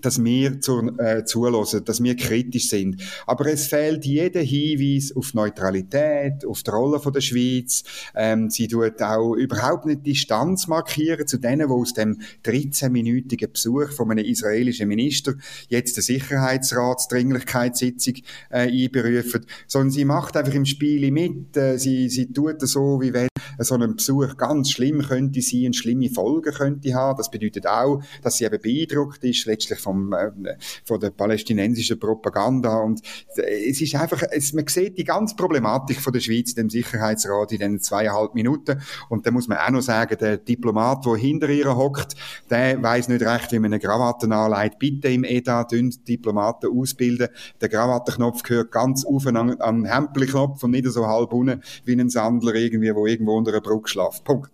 dass 0.02 0.23
wir 0.23 0.61
zu, 0.61 0.92
äh, 0.99 1.25
zulassen, 1.25 1.85
dass 1.85 2.00
wir 2.02 2.16
kritisch 2.16 2.68
sind. 2.68 3.02
Aber 3.26 3.47
es 3.47 3.66
fehlt 3.66 4.04
jeder 4.04 4.40
Hinweis 4.40 5.16
auf 5.16 5.32
Neutralität, 5.35 6.44
auf 6.47 6.62
die 6.62 6.71
Rolle 6.71 7.00
von 7.00 7.12
der 7.12 7.21
Schweiz. 7.21 7.82
Ähm, 8.14 8.49
sie 8.50 8.68
tut 8.68 9.02
auch 9.02 9.35
überhaupt 9.35 9.87
nicht 9.87 10.06
Distanz 10.06 10.68
markieren 10.68 11.26
zu 11.26 11.38
denen, 11.38 11.66
die 11.68 11.73
aus 11.73 11.94
dem 11.94 12.21
13-minütigen 12.44 13.50
Besuch 13.52 13.90
von 13.92 14.11
einem 14.11 14.25
israelischen 14.25 14.88
Minister 14.88 15.35
jetzt 15.68 15.97
eine 15.97 16.02
Sicherheitsratsdringlichkeitssitzung 16.02 18.16
äh, 18.50 18.68
einberufen, 18.68 19.47
sondern 19.66 19.90
sie 19.90 20.04
macht 20.04 20.37
einfach 20.37 20.54
im 20.54 20.66
Spiel 20.66 21.11
mit. 21.11 21.56
Äh, 21.56 21.78
sie, 21.78 22.09
sie 22.09 22.32
tut 22.32 22.62
das 22.62 22.71
so, 22.73 23.00
wie 23.00 23.12
wenn 23.12 23.28
so 23.59 23.75
ein 23.75 23.97
Besuch 23.97 24.37
ganz 24.37 24.71
schlimm 24.71 25.02
könnte 25.02 25.42
sein 25.42 25.66
und 25.66 25.76
schlimme 25.76 26.11
Folgen 26.11 26.52
könnte 26.52 26.94
haben. 26.94 27.18
Das 27.18 27.30
bedeutet 27.30 27.66
auch, 27.66 28.02
dass 28.23 28.38
sie 28.38 28.44
eben 28.44 28.61
beeindruckt 28.61 29.23
ist, 29.25 29.47
letztlich 29.47 29.78
vom 29.78 29.91
vom, 29.92 30.12
äh, 30.12 30.56
von 30.84 31.00
der 31.00 31.11
palästinensischen 31.11 31.99
Propaganda 31.99 32.78
und 32.78 33.00
äh, 33.37 33.70
es 33.70 33.80
ist 33.80 33.94
einfach, 33.94 34.22
es, 34.30 34.52
man 34.52 34.66
sieht 34.66 34.99
die 34.99 35.04
ganze 35.04 35.37
Problematik 35.37 36.00
von 36.00 36.12
der 36.12 36.20
Schweiz 36.20 36.50
in 36.50 36.56
dem 36.56 36.70
Sicherheitsrat 36.70 37.52
in 37.52 37.58
den 37.58 37.80
zweieinhalb 37.80 38.34
Minuten 38.34 38.80
und 39.08 39.26
da 39.26 39.30
muss 39.30 39.49
man 39.49 39.58
auch 39.58 39.70
noch 39.70 39.82
sagen, 39.82 40.16
der 40.18 40.38
Diplomat, 40.38 41.04
der 41.04 41.16
hinter 41.16 41.49
ihr 41.49 41.76
hockt, 41.76 42.16
der 42.50 42.82
weiß 42.82 43.08
nicht 43.08 43.22
recht, 43.22 43.52
wie 43.52 43.58
man 43.58 43.72
eine 43.72 43.80
Krawatte 43.80 44.30
anlegt. 44.30 44.78
Bitte 44.78 45.08
im 45.08 45.25
EDA 45.25 45.64
Diplomaten 45.64 46.70
ausbilden. 46.78 47.28
Der 47.61 47.68
Krawattenknopf 47.68 48.42
gehört 48.42 48.72
ganz 48.72 49.04
auf 49.04 49.26
an, 49.26 49.61
an 49.61 49.84
Hempelknopf 49.84 50.62
und 50.62 50.70
nicht 50.70 50.87
so 50.87 51.06
halb 51.06 51.32
unten 51.32 51.62
wie 51.84 51.99
ein 51.99 52.08
Sandler 52.08 52.54
irgendwie, 52.54 52.94
wo 52.94 53.06
irgendwo 53.06 53.37
unter 53.37 53.52
einer 53.52 53.61
Brücke 53.61 53.88
schlaft. 53.88 54.25
Punkt. 54.25 54.50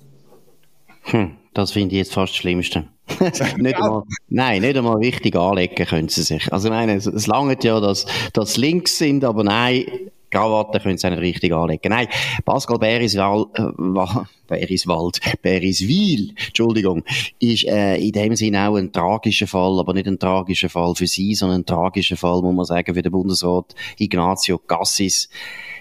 Hm, 1.03 1.37
das 1.55 1.73
finde 1.73 1.95
ich 1.95 1.99
jetzt 1.99 2.15
fast 2.15 2.33
das 2.33 2.37
Schlimmste. 2.37 2.89
nicht 3.57 3.77
einmal, 3.77 4.03
nein, 4.29 4.63
nicht 4.63 4.77
einmal 4.77 4.97
richtig 4.97 5.37
anlegen 5.37 5.87
können 5.87 6.09
sie 6.09 6.23
sich. 6.23 6.53
Also 6.53 6.69
ich 6.69 6.75
meine, 6.75 6.95
es, 6.95 7.07
es 7.07 7.27
langt 7.27 7.65
ja, 7.65 7.81
dass, 7.81 8.07
dass 8.33 8.57
links 8.57 8.99
sind, 8.99 9.25
aber 9.25 9.45
nein, 9.45 9.85
Krawatte 10.31 10.81
können 10.81 10.99
sie 10.99 11.09
nicht 11.11 11.21
richtig 11.21 11.53
anlegen. 11.53 11.91
Nein, 11.91 12.09
Pascal 12.45 12.79
Beriswald, 12.79 13.49
äh, 13.55 13.65
Beriswald, 14.47 15.21
Beriswil, 15.43 16.35
Entschuldigung, 16.47 17.03
ist 17.39 17.65
äh, 17.65 17.97
in 17.97 18.13
dem 18.13 18.37
Sinne 18.37 18.69
auch 18.69 18.77
ein 18.77 18.93
tragischer 18.93 19.47
Fall, 19.47 19.79
aber 19.79 19.95
nicht 19.95 20.07
ein 20.07 20.19
tragischer 20.19 20.69
Fall 20.69 20.95
für 20.95 21.07
sie, 21.07 21.35
sondern 21.35 21.61
ein 21.61 21.67
tragischer 21.67 22.17
Fall, 22.17 22.43
muss 22.43 22.55
man 22.55 22.65
sagen, 22.65 22.95
für 22.95 23.03
den 23.03 23.13
Bundesrat 23.13 23.75
Ignazio 23.99 24.59
Cassis 24.59 25.29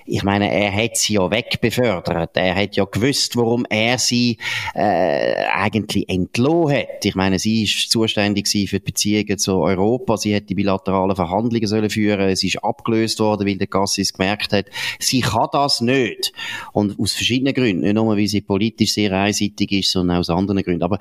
ich 0.08 0.24
meine, 0.24 0.50
er 0.52 0.74
hat 0.74 0.98
sie 0.98 1.14
ja 1.14 1.30
wegbefördert. 1.30 2.36
Er 2.38 2.56
hat 2.56 2.76
ja 2.76 2.86
gewusst, 2.86 3.36
warum 3.36 3.66
er 3.70 3.98
sie 3.98 4.38
äh, 4.74 5.46
eigentlich 5.54 6.08
entlohnt 6.10 6.74
hat. 6.74 7.04
Ich 7.04 7.16
meine, 7.16 7.40
sie 7.40 7.64
ist 7.64 7.92
zuständig 7.92 8.48
für 8.48 8.80
die 8.80 8.80
Beziehungen 8.80 9.38
zu 9.38 9.58
Europa. 9.58 10.18
Sie 10.18 10.34
hat 10.34 10.50
die 10.50 10.56
bilateralen 10.56 11.16
Verhandlungen 11.16 11.68
sollen 11.68 11.90
führen. 11.90 12.36
Sie 12.36 12.48
ist 12.48 12.64
abgelöst 12.64 13.20
worden, 13.20 13.48
weil 13.48 13.58
der 13.58 13.68
Gassis 13.68 14.14
gemerkt 14.14 14.54
hat, 14.54 14.68
sie 15.00 15.20
kann 15.20 15.50
das 15.52 15.82
nicht. 15.82 16.32
Und 16.72 16.98
aus 17.00 17.14
verschiedenen 17.14 17.54
Gründen. 17.54 17.82
Nicht 17.82 17.96
nur, 17.96 18.16
weil 18.16 18.28
sie 18.28 18.42
politisch 18.42 18.94
sehr 18.94 19.12
einseitig 19.12 19.72
ist, 19.74 19.92
sondern 19.92 20.18
aus 20.18 20.30
anderen 20.30 20.64
Gründen. 20.64 20.84
Aber 20.84 21.00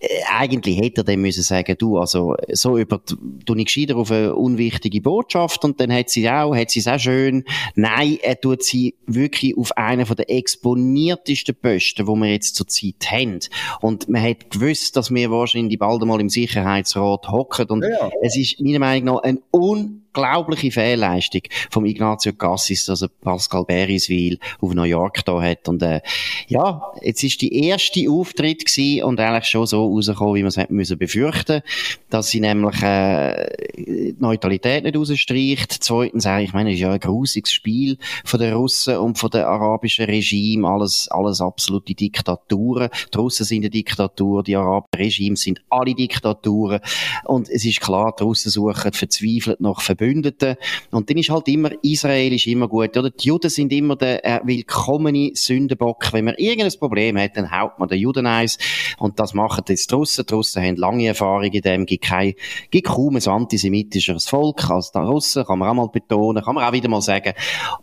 äh, 0.00 0.08
eigentlich 0.38 0.78
hätte 0.78 1.02
er 1.02 1.04
dann 1.04 1.20
müssen 1.20 1.42
sagen, 1.42 1.76
du, 1.78 1.98
also, 1.98 2.34
so 2.52 2.78
über, 2.78 3.00
du 3.44 3.54
nicht 3.54 3.66
gescheiter 3.66 3.96
auf 3.96 4.10
eine 4.10 4.34
unwichtige 4.34 5.02
Botschaft 5.02 5.64
und 5.64 5.80
dann 5.80 5.92
hat 5.92 6.08
sie 6.08 6.28
auch, 6.30 6.56
hat 6.56 6.70
sie 6.70 6.80
es 6.80 6.88
auch 6.88 6.98
schön. 6.98 7.44
Nein, 7.74 8.18
tut 8.40 8.62
sie 8.62 8.94
wirklich 9.06 9.56
auf 9.56 9.76
einen 9.76 10.06
von 10.06 10.16
der 10.16 10.30
exponiertesten 10.30 11.54
Posten, 11.54 12.06
wo 12.06 12.16
wir 12.16 12.30
jetzt 12.30 12.56
zurzeit 12.56 13.10
haben. 13.10 13.40
Und 13.80 14.08
man 14.08 14.22
hat 14.22 14.50
gewusst, 14.50 14.96
dass 14.96 15.12
wir 15.12 15.30
wahrscheinlich 15.30 15.78
bald 15.78 16.02
einmal 16.02 16.20
im 16.20 16.28
Sicherheitsrat 16.28 17.28
hocken. 17.28 17.66
Und 17.68 17.84
ja. 17.84 18.10
es 18.22 18.36
ist 18.36 18.60
meiner 18.60 18.78
Meinung 18.78 19.14
nach 19.14 19.22
ein 19.22 19.40
un 19.52 20.07
unglaubliche 20.18 20.70
Fehlleistung 20.70 21.42
vom 21.70 21.84
Ignazio 21.84 22.32
Cassis, 22.32 22.86
dass 22.86 23.02
er 23.02 23.08
Pascal 23.08 23.64
Beriswil 23.64 24.38
auf 24.60 24.74
New 24.74 24.82
York 24.82 25.24
da 25.24 25.40
hat. 25.40 25.68
Und 25.68 25.82
äh, 25.82 26.00
ja, 26.48 26.82
jetzt 27.02 27.22
ist 27.22 27.40
die 27.40 27.66
erste 27.66 28.10
Auftritt 28.10 28.64
gewesen 28.64 29.04
und 29.04 29.20
eigentlich 29.20 29.46
schon 29.46 29.66
so 29.66 29.86
rausgekommen, 29.86 30.34
wie 30.34 30.42
man 30.42 30.48
es 30.48 30.70
müssen 30.70 30.98
befürchten, 30.98 31.62
dass 32.10 32.28
sie 32.28 32.40
nämlich 32.40 32.82
äh, 32.82 33.48
die 33.76 34.16
Neutralität 34.18 34.84
nicht 34.84 34.96
rausstreicht. 34.96 35.72
Zweitens, 35.72 36.24
äh, 36.24 36.42
ich 36.42 36.52
meine, 36.52 36.70
es 36.70 36.76
ist 36.76 36.82
ja 36.82 36.92
ein 36.92 37.00
grusiges 37.00 37.52
Spiel 37.52 37.98
von 38.24 38.40
den 38.40 38.54
Russen 38.54 38.96
und 38.96 39.18
von 39.18 39.30
den 39.30 39.42
arabischen 39.42 40.06
Regime, 40.06 40.68
alles, 40.68 41.08
alles 41.10 41.40
absolute 41.40 41.94
Diktaturen. 41.94 42.90
Die 43.12 43.18
Russen 43.18 43.44
sind 43.44 43.58
eine 43.58 43.70
Diktatur, 43.70 44.42
die 44.42 44.56
arabischen 44.56 44.88
Regimes 44.96 45.42
sind 45.42 45.62
alle 45.68 45.94
Diktaturen. 45.94 46.80
Und 47.24 47.48
es 47.48 47.64
ist 47.64 47.80
klar, 47.80 48.14
die 48.18 48.24
Russen 48.24 48.50
suchen 48.50 48.92
verzweifelt 48.92 49.60
nach 49.60 49.80
Verbündeten. 49.98 50.56
Und 50.90 51.10
dann 51.10 51.16
ist 51.18 51.30
halt 51.30 51.48
immer, 51.48 51.70
Israel 51.82 52.32
ist 52.32 52.46
immer 52.46 52.68
gut, 52.68 52.96
oder? 52.96 53.10
Die 53.10 53.26
Juden 53.28 53.50
sind 53.50 53.72
immer 53.72 53.96
der 53.96 54.24
äh, 54.24 54.40
willkommene 54.44 55.32
Sündenbock. 55.34 56.12
Wenn 56.12 56.24
man 56.24 56.34
irgendein 56.36 56.78
Problem 56.78 57.18
hat, 57.18 57.36
dann 57.36 57.50
haut 57.50 57.78
man 57.78 57.88
den 57.88 57.98
Juden 57.98 58.26
eins. 58.26 58.58
Und 58.98 59.18
das 59.20 59.34
machen 59.34 59.64
jetzt 59.68 59.90
die 59.90 59.94
Russen. 59.94 60.24
Die 60.26 60.34
Russen 60.34 60.62
haben 60.62 60.76
lange 60.76 61.06
Erfahrung 61.06 61.52
in 61.52 61.62
dem, 61.62 61.86
gibt 61.86 62.04
kein, 62.04 62.34
gibt 62.70 62.88
kaum 62.88 63.16
ein 63.16 63.26
antisemitischeres 63.26 64.28
Volk 64.28 64.70
als 64.70 64.92
die 64.92 64.98
Russen, 64.98 65.44
kann 65.44 65.58
man 65.58 65.68
auch 65.68 65.74
mal 65.74 65.88
betonen, 65.88 66.42
kann 66.42 66.54
man 66.54 66.64
auch 66.64 66.72
wieder 66.72 66.88
mal 66.88 67.02
sagen. 67.02 67.34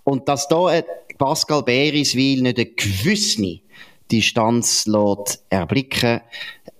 Und 0.03 0.27
dass 0.27 0.47
da 0.47 0.73
äh, 0.73 0.83
Pascal 1.17 1.63
Beriswil 1.63 2.41
nicht 2.41 2.57
eine 2.57 2.65
gewisse 2.65 3.59
Distanz 4.11 4.85
lässt 4.85 5.43
erblicken, 5.49 6.21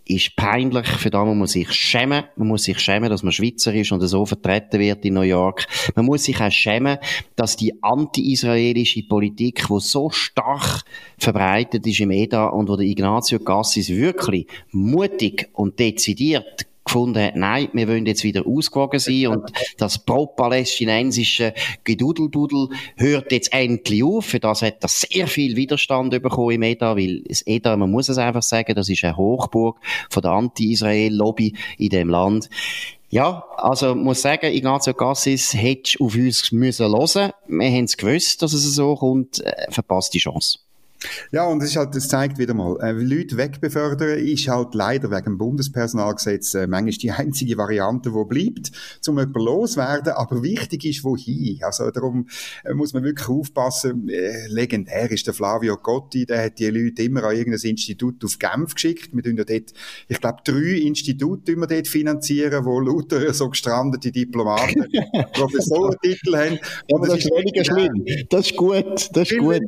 ist 0.08 0.36
peinlich, 0.36 0.88
für 0.88 1.10
das 1.10 1.26
man 1.26 1.38
muss 1.38 1.54
sich 1.54 1.72
schämen. 1.72 2.26
Man 2.36 2.48
muss 2.48 2.64
sich 2.64 2.80
schämen, 2.80 3.10
dass 3.10 3.24
man 3.24 3.32
Schweizer 3.32 3.74
ist 3.74 3.92
und 3.92 4.02
so 4.02 4.26
vertreten 4.26 4.80
wird 4.80 5.04
in 5.04 5.16
New 5.16 5.22
York. 5.22 5.68
Man 5.96 6.06
muss 6.06 6.26
sich 6.26 6.40
auch 6.40 6.52
schämen, 6.52 7.00
dass 7.36 7.58
die 7.58 7.74
anti-israelische 7.82 9.04
Politik, 9.04 9.66
die 9.68 9.80
so 9.80 10.10
stark 10.12 10.84
verbreitet 11.18 11.88
ist 11.88 12.00
im 12.00 12.12
EDA 12.12 12.48
und 12.48 12.70
wo 12.70 12.76
der 12.76 12.86
Ignazio 12.86 13.40
Cassis 13.40 13.90
wirklich 13.90 14.48
mutig 14.72 15.50
und 15.54 15.80
dezidiert 15.80 16.68
gefunden 16.96 17.32
nein, 17.36 17.68
wir 17.74 17.88
wollen 17.90 18.06
jetzt 18.06 18.24
wieder 18.24 18.48
ausgewogen 18.48 19.00
sein 19.00 19.28
und 19.28 19.52
das 19.78 20.00
pro-palästinensische 20.00 21.54
Gedudeldudel 21.84 22.70
hört 22.96 23.32
jetzt 23.34 23.52
endlich 23.52 24.04
auf. 24.04 24.26
Für 24.26 24.40
das 24.40 24.62
hat 24.62 24.78
er 24.82 24.88
sehr 24.88 25.28
viel 25.28 25.58
Widerstand 25.58 26.12
bekommen 26.12 26.52
im 26.52 26.64
EDA, 26.64 26.96
weil 26.96 27.22
das 27.28 27.46
EDA, 27.46 27.76
man 27.76 27.92
muss 27.92 28.08
es 28.08 28.18
einfach 28.18 28.44
sagen, 28.44 28.76
das 28.76 28.88
ist 28.88 29.04
eine 29.04 29.18
Hochburg 29.18 29.78
von 30.10 30.22
der 30.22 30.32
Anti-Israel-Lobby 30.32 31.56
in 31.78 31.90
dem 31.90 32.10
Land. 32.10 32.50
Ja, 33.10 33.44
also 33.58 33.94
muss 33.94 34.22
sagen, 34.22 34.54
Ignazio 34.54 34.94
Cassis 34.94 35.54
hätte 35.54 36.00
auf 36.00 36.16
uns 36.16 36.52
müssen 36.52 36.88
hören. 36.88 37.32
Wir 37.48 37.70
haben 37.70 37.84
es 37.84 37.98
gewusst, 37.98 38.42
dass 38.42 38.54
es 38.54 38.64
so 38.76 38.96
kommt, 38.96 39.42
äh, 39.42 39.72
verpasst 39.72 40.14
die 40.14 40.20
Chance. 40.20 40.60
Ja, 41.32 41.46
und 41.46 41.62
es 41.62 41.70
ist 41.70 41.76
halt, 41.76 41.96
das 41.96 42.08
zeigt 42.08 42.38
wieder 42.38 42.54
mal, 42.54 42.78
äh, 42.82 42.92
Leute 42.92 43.38
wegbefördern 43.38 44.20
ist 44.20 44.48
halt 44.48 44.74
leider 44.74 45.12
wegen 45.12 45.24
dem 45.24 45.38
Bundespersonalgesetz 45.38 46.54
äh, 46.56 46.68
manchmal 46.68 46.94
die 46.94 47.12
einzige 47.12 47.58
Variante, 47.58 48.12
die 48.12 48.26
bleibt, 48.28 48.72
um 49.08 49.18
jemanden 49.18 49.40
loswerden. 49.40 50.14
Aber 50.14 50.44
wichtig 50.44 50.86
ist, 50.86 51.04
wohin. 51.04 51.60
Also 51.62 51.90
darum 51.92 52.28
äh, 52.64 52.74
muss 52.74 52.94
man 52.94 53.04
wirklich 53.04 53.28
aufpassen. 53.28 54.10
Äh, 54.10 54.48
legendär 54.48 55.12
ist 55.12 55.28
der 55.28 55.34
Flavio 55.34 55.78
Gotti, 55.78 56.26
der 56.26 56.46
hat 56.46 56.60
die 56.60 56.70
Leute 56.70 57.04
immer 57.04 57.24
an 57.24 57.36
irgendein 57.36 57.70
Institut 57.70 58.24
auf 58.24 58.40
Genf 58.40 58.76
geschickt. 58.76 59.10
Wir 59.14 59.24
tun 59.24 59.38
ja 59.38 59.44
dort, 59.44 59.74
ich 60.08 60.20
glaube, 60.20 60.40
drei 60.44 60.80
Institute 60.80 61.56
wir 61.56 61.68
dort 61.68 61.88
finanzieren, 61.88 62.66
wo 62.66 62.80
lauter 62.80 63.34
so 63.34 63.50
gestrandete 63.50 64.12
Diplomaten 64.12 64.86
Professorentitel 65.34 66.36
haben. 66.36 66.60
Aber 66.94 67.08
das, 67.08 67.16
das 67.16 67.26
ist 67.26 67.32
weniger 67.32 67.66
schlimm. 67.66 68.06
Das 68.30 68.48
ist 68.48 68.58
gut, 68.58 69.10
das 69.14 69.32
ist 69.32 69.38
gut. 69.38 69.62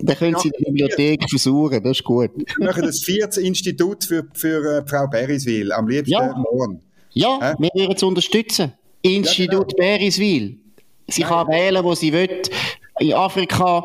Da 0.00 0.14
können 0.14 0.36
Sie 0.38 0.50
Bibliothek 0.68 1.28
versuchen, 1.28 1.82
das 1.82 1.98
ist 1.98 2.04
gut. 2.04 2.30
Wir 2.58 2.66
machen 2.66 2.82
das 2.82 3.00
vierte 3.00 3.40
Institut 3.40 4.04
für, 4.04 4.26
für 4.34 4.78
äh, 4.78 4.86
Frau 4.86 5.06
Beriswil, 5.06 5.72
am 5.72 5.88
liebsten 5.88 6.12
ja. 6.12 6.34
morgen. 6.36 6.80
Ja, 7.12 7.52
äh? 7.52 7.54
wir 7.58 7.70
werden 7.74 7.96
es 7.96 8.02
unterstützen. 8.02 8.72
Institut 9.02 9.72
ja, 9.72 9.88
genau. 9.88 9.98
Beriswil. 9.98 10.58
Sie 11.08 11.22
Nein. 11.22 11.30
kann 11.30 11.48
wählen, 11.48 11.84
wo 11.84 11.94
sie 11.94 12.12
will. 12.12 12.42
In 13.00 13.14
Afrika, 13.14 13.82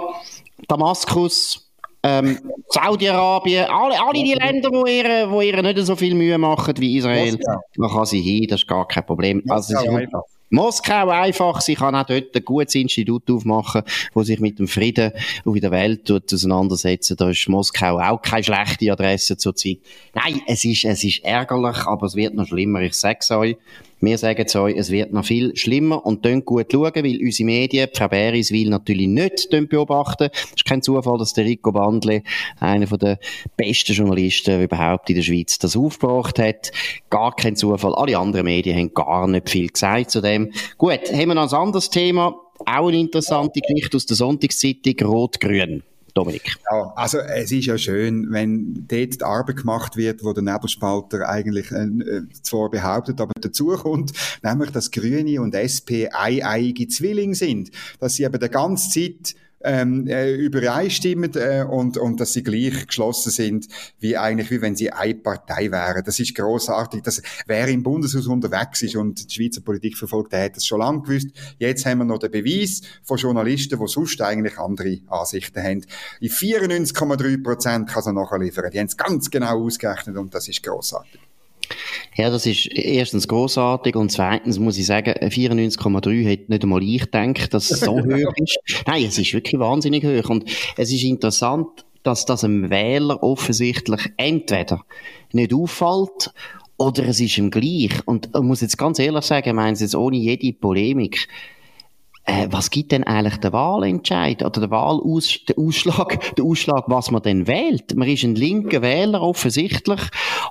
Damaskus, 0.68 1.72
ähm, 2.04 2.38
Saudi-Arabien, 2.68 3.66
alle, 3.66 3.96
alle 4.00 4.24
die 4.24 4.34
Länder, 4.34 4.70
wo 4.72 4.86
ihr, 4.86 5.30
wo 5.32 5.42
ihr 5.42 5.62
nicht 5.62 5.86
so 5.86 5.96
viel 5.96 6.16
Mühe 6.16 6.38
machen 6.38 6.74
wie 6.78 6.98
Israel, 6.98 7.38
da 7.38 7.88
kann 7.88 8.06
sie 8.06 8.20
hin, 8.22 8.46
das 8.50 8.62
ist 8.62 8.68
gar 8.68 8.88
kein 8.88 9.06
Problem. 9.06 9.42
Also, 9.48 9.78
sie, 9.80 10.08
Moskau 10.54 11.10
einfach, 11.10 11.62
sie 11.62 11.74
kann 11.74 11.96
auch 11.96 12.06
dort 12.06 12.36
ein 12.36 12.46
gutes 12.46 12.76
Institut 12.76 13.28
aufmachen, 13.32 13.82
wo 14.14 14.22
sich 14.22 14.40
mit 14.40 14.60
dem 14.60 14.68
Frieden 14.68 15.12
auf 15.46 15.60
der 15.60 15.72
Welt 15.72 16.12
auseinandersetzen. 16.12 17.18
Da 17.18 17.32
ist 17.32 17.50
Moskau 17.50 18.00
auch 18.00 18.22
keine 18.22 18.44
schlechte 18.44 18.92
Adresse 18.92 19.36
zurzeit. 19.36 19.80
Nein, 20.14 20.42
es 20.46 20.64
ist, 20.64 20.86
es 20.86 21.04
ist 21.04 21.24
ärgerlich, 21.24 21.88
aber 21.88 22.06
es 22.06 22.16
wird 22.16 22.36
noch 22.36 22.46
schlimmer. 22.46 22.82
Ich 22.82 22.94
sag's 22.94 23.32
euch. 23.32 23.58
Wir 24.04 24.18
sagen 24.18 24.44
es 24.46 24.54
euch, 24.58 24.76
es 24.76 24.92
wird 24.92 25.14
noch 25.14 25.24
viel 25.24 25.56
schlimmer 25.56 26.06
und 26.06 26.24
könnt 26.24 26.44
gut 26.44 26.70
schauen, 26.70 26.92
weil 26.94 27.22
unsere 27.22 27.46
Medien, 27.46 27.88
Frau 27.94 28.12
will 28.12 28.70
natürlich 28.70 29.08
nicht 29.08 29.50
beobachten. 29.70 30.28
Es 30.34 30.52
ist 30.58 30.66
kein 30.66 30.82
Zufall, 30.82 31.18
dass 31.18 31.32
der 31.32 31.46
Rico 31.46 31.72
Bandle, 31.72 32.22
einer 32.60 32.86
der 32.86 33.18
besten 33.56 33.94
Journalisten 33.94 34.62
überhaupt 34.62 35.10
in 35.10 35.16
der 35.16 35.24
Schweiz, 35.24 35.58
das 35.58 35.78
aufgebracht 35.78 36.38
hat. 36.38 36.74
Gar 37.10 37.34
kein 37.34 37.56
Zufall. 37.56 37.96
Alle 37.96 38.18
anderen 38.18 38.44
Medien 38.44 38.78
haben 38.78 38.94
gar 38.94 39.26
nicht 39.26 39.50
viel 39.50 39.70
gesagt 39.70 40.12
zu 40.12 40.20
dem. 40.20 40.52
Gut, 40.78 41.10
haben 41.14 41.30
wir 41.30 41.36
noch 41.36 41.50
ein 41.50 41.58
anderes 41.58 41.90
Thema. 41.90 42.36
Auch 42.66 42.90
eine 42.90 43.00
interessante 43.00 43.62
Geschichte 43.62 43.96
aus 43.96 44.06
der 44.06 44.18
Sonntagszeitung 44.18 45.08
Rot-Grün. 45.08 45.82
Dominik. 46.14 46.58
Ja, 46.70 46.94
also 46.96 47.18
es 47.20 47.52
ist 47.52 47.66
ja 47.66 47.78
schön, 47.78 48.28
wenn 48.32 48.86
dort 48.88 49.22
die 49.22 49.24
Arbeit 49.24 49.58
gemacht 49.58 49.98
wird, 49.98 50.24
wo 50.24 50.32
der 50.34 50.44
Nebelspalter 50.44 51.28
eigentlich 51.28 51.72
äh, 51.72 52.22
zwar 52.42 52.70
behauptet, 52.70 53.20
aber 53.20 53.32
dazu 53.40 53.68
kommt, 53.68 54.14
nämlich, 54.44 54.70
dass 54.72 54.92
Grüne 54.92 55.42
und 55.42 55.56
SP 55.56 56.10
eieiige 56.14 56.88
Zwilling 56.88 57.34
sind, 57.34 57.72
dass 58.00 58.16
sie 58.16 58.24
eben 58.24 58.40
die 58.40 58.50
ganze 58.50 58.90
Zeit 58.90 59.36
ähm, 59.64 60.08
äh, 60.08 60.34
übereinstimmen 60.34 61.32
äh, 61.36 61.66
und, 61.68 61.98
und 61.98 62.20
dass 62.20 62.34
sie 62.34 62.44
gleich 62.44 62.88
geschlossen 62.88 63.32
sind, 63.32 63.68
wie 64.00 64.18
eigentlich, 64.18 64.52
wie 64.52 64.62
wenn 64.62 64.76
sie 64.76 64.92
eine 64.92 65.16
Partei 65.16 65.72
wären. 65.72 66.04
Das 66.04 66.20
ist 66.20 66.36
großartig. 66.36 67.04
Das, 67.04 67.22
wer 67.48 67.68
im 67.68 67.84
Bundeshaus 67.84 68.28
unterwegs 68.28 68.82
ist 68.82 68.96
und 68.96 69.30
die 69.30 69.34
Schweizer 69.34 69.62
Politik 69.62 69.98
verfolgt, 69.98 70.34
der 70.34 70.46
hat 70.46 70.56
das 70.56 70.66
schon 70.66 70.80
lange 70.80 71.02
gewusst. 71.02 71.30
Jetzt 71.58 71.86
haben 71.86 72.00
wir 72.00 72.06
noch 72.06 72.20
den 72.20 72.32
Beweis 72.32 72.82
von 73.04 73.18
Journalisten, 73.18 73.80
die 73.80 73.88
sonst 73.88 74.22
eigentlich 74.22 74.58
andere 74.58 75.00
Ansichten 75.08 75.62
haben. 75.62 75.86
In 76.20 76.30
94,3 76.30 77.44
Prozent 77.44 77.90
kann 77.90 78.04
sie 78.04 78.14
nachliefern. 78.14 78.72
Die 78.72 78.80
haben 78.80 78.88
es 78.88 78.98
ganz 78.98 79.30
genau 79.30 79.64
ausgerechnet 79.64 80.18
und 80.18 80.34
das 80.34 80.48
ist 80.48 80.64
großartig. 80.64 81.33
Ja, 82.16 82.30
das 82.30 82.46
ist 82.46 82.68
erstens 82.68 83.28
großartig 83.28 83.96
und 83.96 84.12
zweitens 84.12 84.60
muss 84.60 84.78
ich 84.78 84.86
sagen, 84.86 85.14
94,3 85.14 86.26
hätte 86.26 86.52
nicht 86.52 86.64
einmal 86.64 86.84
ich 86.84 87.02
gedacht, 87.02 87.54
dass 87.54 87.72
es 87.72 87.80
so 87.80 87.92
hoch 88.00 88.34
ist. 88.38 88.60
Nein, 88.86 89.06
es 89.06 89.18
ist 89.18 89.34
wirklich 89.34 89.60
wahnsinnig 89.60 90.04
hoch 90.04 90.30
und 90.30 90.46
es 90.78 90.92
ist 90.92 91.04
interessant, 91.04 91.86
dass 92.04 92.26
das 92.26 92.44
einem 92.44 92.70
Wähler 92.70 93.24
offensichtlich 93.24 94.12
entweder 94.18 94.86
nicht 95.32 95.54
auffällt 95.54 96.32
oder 96.78 97.08
es 97.08 97.20
ist 97.20 97.38
ihm 97.38 97.50
gleich. 97.50 97.92
Und 98.06 98.30
ich 98.36 98.42
muss 98.42 98.62
jetzt 98.62 98.78
ganz 98.78 99.00
ehrlich 99.00 99.24
sagen, 99.24 99.50
ich 99.50 99.56
meine 99.56 99.74
es 99.74 99.80
jetzt 99.80 99.96
ohne 99.96 100.18
jede 100.18 100.54
Polemik, 100.54 101.28
äh, 102.26 102.48
was 102.52 102.70
gibt 102.70 102.94
denn 102.94 103.04
eigentlich 103.04 103.38
der 103.38 103.52
Wahlentscheid 103.52 104.44
oder 104.44 104.62
der 104.62 104.72
Wahlaus 104.72 105.40
der 105.48 105.58
Ausschlag, 105.58 106.36
der 106.38 106.46
Ausschlag, 106.46 106.86
was 106.88 107.12
man 107.12 107.22
denn 107.22 107.48
wählt? 107.48 107.96
Man 107.96 108.08
ist 108.08 108.24
ein 108.24 108.36
linker 108.36 108.82
Wähler 108.82 109.22
offensichtlich 109.22 110.00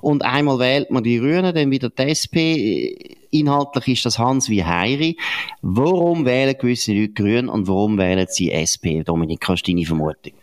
und 0.03 0.23
einmal 0.23 0.59
wählt 0.59 0.91
man 0.91 1.03
die 1.03 1.19
Grünen, 1.19 1.55
dann 1.55 1.71
wieder 1.71 1.89
die 1.89 2.03
SP. 2.13 3.17
Inhaltlich 3.31 3.89
ist 3.89 4.05
das 4.05 4.19
Hans 4.19 4.51
wie 4.51 4.63
Heiri. 4.63 5.17
Warum 5.63 6.27
wählen 6.27 6.55
gewisse 6.59 6.93
Leute 6.93 7.15
Grün 7.15 7.49
und 7.49 7.67
warum 7.69 7.97
wählen 7.97 8.27
sie 8.29 8.51
SP? 8.53 9.01
Dominik, 9.03 9.49
hast 9.49 9.63
du 9.63 9.73
deine 9.73 9.87
Vermutung? 9.87 10.35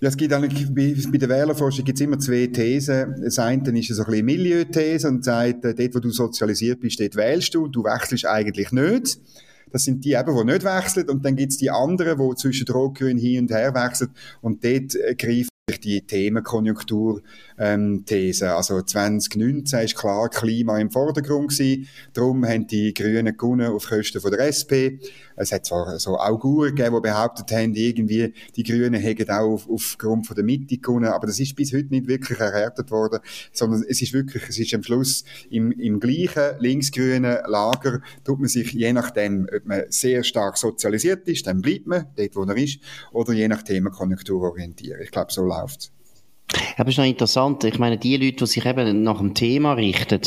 Ja, 0.00 0.08
es 0.08 0.16
gibt 0.16 0.32
eigentlich, 0.32 0.72
bei 0.72 1.18
der 1.18 1.28
Wählerforschung 1.28 1.84
gibt 1.84 1.98
es 1.98 2.06
immer 2.06 2.18
zwei 2.20 2.46
Thesen. 2.46 3.16
Das 3.22 3.38
eine 3.40 3.78
ist 3.78 3.88
so 3.88 4.04
ein 4.04 4.10
bisschen 4.10 4.26
Milieu-These 4.26 5.08
und 5.08 5.24
sagt, 5.24 5.64
dort, 5.64 5.94
wo 5.94 5.98
du 5.98 6.10
sozialisiert 6.10 6.80
bist, 6.80 7.00
dort 7.00 7.16
wählst 7.16 7.54
du, 7.54 7.66
du 7.66 7.82
wechselst 7.82 8.24
eigentlich 8.24 8.70
nicht. 8.70 9.18
Das 9.72 9.84
sind 9.84 10.04
die 10.04 10.12
eben, 10.12 10.36
die 10.36 10.44
nicht 10.44 10.64
wechseln. 10.64 11.08
Und 11.08 11.24
dann 11.24 11.36
gibt's 11.36 11.56
die 11.56 11.70
anderen, 11.70 12.18
die 12.18 12.34
zwischen 12.36 12.66
Rot-Grün 12.68 13.18
hin 13.18 13.42
und 13.42 13.50
her 13.50 13.74
wechseln. 13.74 14.10
Und 14.40 14.64
dort 14.64 14.94
äh, 14.94 15.14
greift 15.14 15.50
die 15.76 16.00
Themenkonjunktur 16.00 17.22
ähm. 17.58 18.04
Also 18.08 18.82
2019 18.82 19.80
ist 19.80 19.96
klar 19.96 20.28
Klima 20.28 20.78
im 20.78 20.90
Vordergrund 20.90 21.50
gewesen. 21.50 21.88
Darum 22.12 22.46
haben 22.46 22.66
die 22.66 22.94
Grünen 22.94 23.36
gewonnen 23.36 23.70
auf 23.72 23.86
Kosten 23.86 24.20
von 24.20 24.30
der 24.30 24.40
SP. 24.48 24.98
Es 25.38 25.52
hat 25.52 25.66
zwar 25.66 25.98
so 25.98 26.18
Auguren 26.18 26.74
gegeben, 26.74 26.96
die 26.96 27.00
behauptet 27.00 27.50
haben, 27.52 27.74
irgendwie 27.74 28.32
die 28.56 28.62
Grünen 28.62 29.00
hätten 29.00 29.30
auch 29.30 29.54
auf, 29.54 29.68
aufgrund 29.68 30.26
von 30.26 30.34
der 30.36 30.44
Mitte 30.44 30.78
gewonnen, 30.78 31.06
aber 31.06 31.26
das 31.26 31.40
ist 31.40 31.54
bis 31.56 31.72
heute 31.72 31.88
nicht 31.88 32.08
wirklich 32.08 32.38
erhärtet 32.38 32.90
worden, 32.90 33.20
sondern 33.52 33.84
es 33.88 34.02
ist 34.02 34.12
wirklich, 34.12 34.42
es 34.48 34.58
ist 34.58 34.74
am 34.74 34.82
Schluss 34.82 35.24
im, 35.50 35.72
im 35.72 36.00
gleichen 36.00 36.58
linksgrünen 36.58 37.38
Lager 37.46 38.00
tut 38.24 38.40
man 38.40 38.48
sich 38.48 38.72
je 38.72 38.92
nachdem, 38.92 39.48
ob 39.54 39.66
man 39.66 39.82
sehr 39.88 40.24
stark 40.24 40.56
sozialisiert 40.56 41.26
ist, 41.28 41.46
dann 41.46 41.62
bleibt 41.62 41.86
man 41.86 42.06
dort, 42.16 42.36
wo 42.36 42.42
er 42.44 42.56
ist, 42.56 42.80
oder 43.12 43.32
je 43.32 43.48
nach 43.48 43.62
Themenkonjunktur 43.62 44.42
orientieren. 44.42 45.00
Ich 45.02 45.10
glaube, 45.10 45.32
so 45.32 45.44
läuft's. 45.44 45.92
Aber 46.76 46.88
es 46.88 46.94
ist 46.94 46.98
noch 46.98 47.04
interessant. 47.04 47.64
Ich 47.64 47.78
meine, 47.78 47.98
die 47.98 48.16
Leute, 48.16 48.36
die 48.36 48.46
sich 48.46 48.64
eben 48.64 49.02
nach 49.02 49.18
dem 49.18 49.34
Thema 49.34 49.74
richten, 49.74 50.20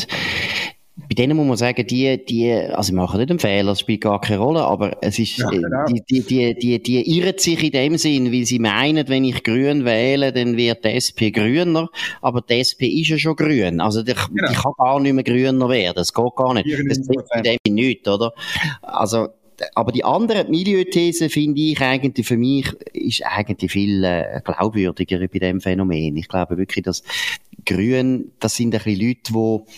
bei 0.94 1.14
denen 1.14 1.36
muss 1.36 1.46
man 1.46 1.56
sagen, 1.56 1.86
die, 1.86 2.22
die, 2.22 2.52
also 2.52 2.88
sie 2.88 2.92
machen 2.92 3.18
nicht 3.18 3.30
einen 3.30 3.38
Fehler, 3.38 3.72
das 3.72 3.80
spielt 3.80 4.02
gar 4.02 4.20
keine 4.20 4.40
Rolle, 4.40 4.62
aber 4.62 4.98
es 5.00 5.18
ist, 5.18 5.38
ja, 5.38 5.48
genau. 5.48 5.86
die, 5.86 6.02
die, 6.02 6.20
die, 6.20 6.54
die, 6.54 6.82
die 6.82 7.18
irren 7.18 7.38
sich 7.38 7.62
in 7.62 7.70
dem 7.72 7.96
Sinn, 7.96 8.30
weil 8.30 8.44
sie 8.44 8.58
meinen, 8.58 9.08
wenn 9.08 9.24
ich 9.24 9.42
grün 9.42 9.86
wähle, 9.86 10.32
dann 10.32 10.56
wird 10.58 10.84
die 10.84 10.88
SP 10.92 11.32
grüner, 11.32 11.88
aber 12.20 12.42
die 12.42 12.60
SP 12.60 12.92
ist 13.00 13.08
ja 13.08 13.18
schon 13.18 13.36
grün. 13.36 13.80
Also 13.80 14.02
die, 14.02 14.12
genau. 14.12 14.48
die 14.50 14.54
kann 14.54 14.72
gar 14.76 15.00
nicht 15.00 15.14
mehr 15.14 15.24
grüner 15.24 15.68
werden, 15.70 15.94
das 15.96 16.12
geht 16.12 16.36
gar 16.36 16.52
nicht. 16.52 16.68
Das 16.68 17.06
bringt 17.06 17.24
in 17.36 17.42
dem 17.42 17.74
nichts, 17.74 18.06
oder? 18.06 18.34
Also, 18.82 19.28
aber 19.74 19.92
die 19.92 20.04
andere 20.04 20.44
Milieuthese 20.44 21.30
finde 21.30 21.60
ich 21.62 21.80
eigentlich 21.80 22.26
für 22.26 22.36
mich 22.36 22.70
ist 22.92 23.24
eigentlich 23.24 23.72
viel 23.72 24.04
äh, 24.04 24.42
glaubwürdiger 24.44 25.18
bei 25.26 25.38
dem 25.38 25.60
Phänomen. 25.62 26.16
Ich 26.16 26.28
glaube 26.28 26.58
wirklich, 26.58 26.84
dass 26.84 27.02
Grün, 27.64 28.32
das 28.40 28.56
sind 28.56 28.74
ein 28.74 28.82
bisschen 28.82 29.06
Leute, 29.06 29.32
die 29.32 29.72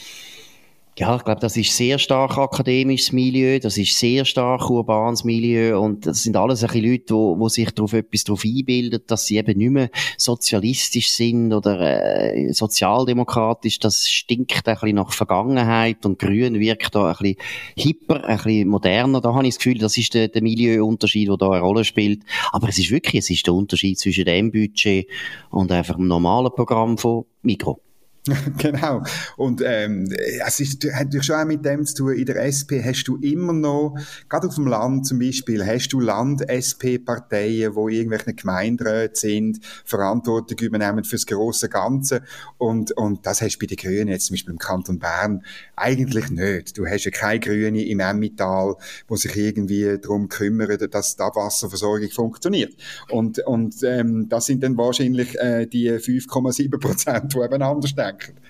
ja, 0.96 1.16
ich 1.16 1.24
glaube, 1.24 1.40
das 1.40 1.56
ist 1.56 1.76
sehr 1.76 1.98
stark 1.98 2.38
akademisches 2.38 3.10
Milieu, 3.12 3.58
das 3.58 3.76
ist 3.78 3.98
sehr 3.98 4.24
stark 4.24 4.70
urbanes 4.70 5.24
Milieu 5.24 5.80
und 5.80 6.06
das 6.06 6.22
sind 6.22 6.36
alles 6.36 6.62
ein 6.62 6.68
bisschen 6.68 6.90
Leute, 6.90 7.14
wo, 7.14 7.38
wo 7.38 7.48
sich 7.48 7.70
darauf 7.72 7.92
etwas 7.94 8.22
darauf 8.22 8.44
einbilden, 8.44 9.00
dass 9.08 9.26
sie 9.26 9.36
eben 9.36 9.58
nicht 9.58 9.70
mehr 9.70 9.90
sozialistisch 10.18 11.10
sind 11.10 11.52
oder 11.52 11.80
äh, 11.80 12.52
sozialdemokratisch. 12.52 13.80
Das 13.80 14.08
stinkt 14.08 14.68
ein 14.68 14.74
bisschen 14.74 14.94
nach 14.94 15.12
Vergangenheit 15.12 16.06
und 16.06 16.20
Grün 16.20 16.60
wirkt 16.60 16.94
da 16.94 17.08
ein 17.08 17.16
bisschen 17.16 17.36
hipper, 17.76 18.24
ein 18.24 18.36
bisschen 18.36 18.68
moderner. 18.68 19.20
Da 19.20 19.34
habe 19.34 19.48
ich 19.48 19.54
das 19.54 19.58
Gefühl, 19.58 19.78
das 19.78 19.98
ist 19.98 20.14
der, 20.14 20.28
der 20.28 20.42
Milieuunterschied, 20.42 21.28
der 21.28 21.36
da 21.36 21.50
eine 21.50 21.60
Rolle 21.60 21.84
spielt. 21.84 22.22
Aber 22.52 22.68
es 22.68 22.78
ist 22.78 22.92
wirklich, 22.92 23.24
es 23.24 23.30
ist 23.30 23.46
der 23.46 23.54
Unterschied 23.54 23.98
zwischen 23.98 24.26
dem 24.26 24.52
Budget 24.52 25.08
und 25.50 25.72
einfach 25.72 25.96
dem 25.96 26.06
normalen 26.06 26.52
Programm 26.52 26.98
von 26.98 27.24
Mikro. 27.42 27.80
genau. 28.58 29.02
Und 29.36 29.62
ähm, 29.64 30.08
es 30.46 30.58
ist, 30.60 30.84
hat 30.92 31.06
natürlich 31.06 31.26
schon 31.26 31.36
auch 31.36 31.44
mit 31.44 31.64
dem 31.64 31.84
zu 31.84 31.94
tun, 31.94 32.14
in 32.14 32.24
der 32.24 32.42
SP 32.48 32.80
hast 32.82 33.04
du 33.04 33.16
immer 33.16 33.52
noch, 33.52 33.96
gerade 34.30 34.48
auf 34.48 34.54
dem 34.54 34.66
Land 34.66 35.06
zum 35.06 35.18
Beispiel, 35.18 35.64
hast 35.64 35.88
du 35.88 36.00
Land-SP-Parteien, 36.00 37.74
wo 37.74 37.88
irgendwelche 37.88 38.32
Gemeinderäte 38.32 39.20
sind, 39.20 39.60
Verantwortung 39.84 40.58
übernehmen 40.58 41.04
fürs 41.04 41.26
große 41.26 41.68
Ganze. 41.68 42.22
Und, 42.56 42.92
und 42.92 43.26
das 43.26 43.42
hast 43.42 43.56
du 43.56 43.58
bei 43.60 43.66
den 43.66 43.76
Grünen 43.76 44.08
jetzt 44.08 44.26
zum 44.26 44.34
Beispiel 44.34 44.52
im 44.52 44.58
Kanton 44.58 44.98
Bern 44.98 45.44
eigentlich 45.76 46.30
nicht. 46.30 46.78
Du 46.78 46.86
hast 46.86 47.04
ja 47.04 47.10
keine 47.10 47.40
Grüne 47.40 47.84
im 47.84 48.00
Emmental, 48.00 48.76
wo 49.06 49.16
sich 49.16 49.36
irgendwie 49.36 49.98
darum 50.00 50.30
kümmern, 50.30 50.78
dass 50.90 51.16
die 51.16 51.22
Abwasserversorgung 51.22 52.10
funktioniert. 52.10 52.74
Und, 53.10 53.40
und 53.40 53.82
ähm, 53.82 54.30
das 54.30 54.46
sind 54.46 54.62
dann 54.62 54.78
wahrscheinlich 54.78 55.38
äh, 55.38 55.66
die 55.66 55.90
5,7 55.90 56.78
Prozent, 56.78 57.34
die 57.34 57.38
eben 57.38 57.62
anders 57.62 57.94
denken 57.94 58.13
denken. 58.18 58.40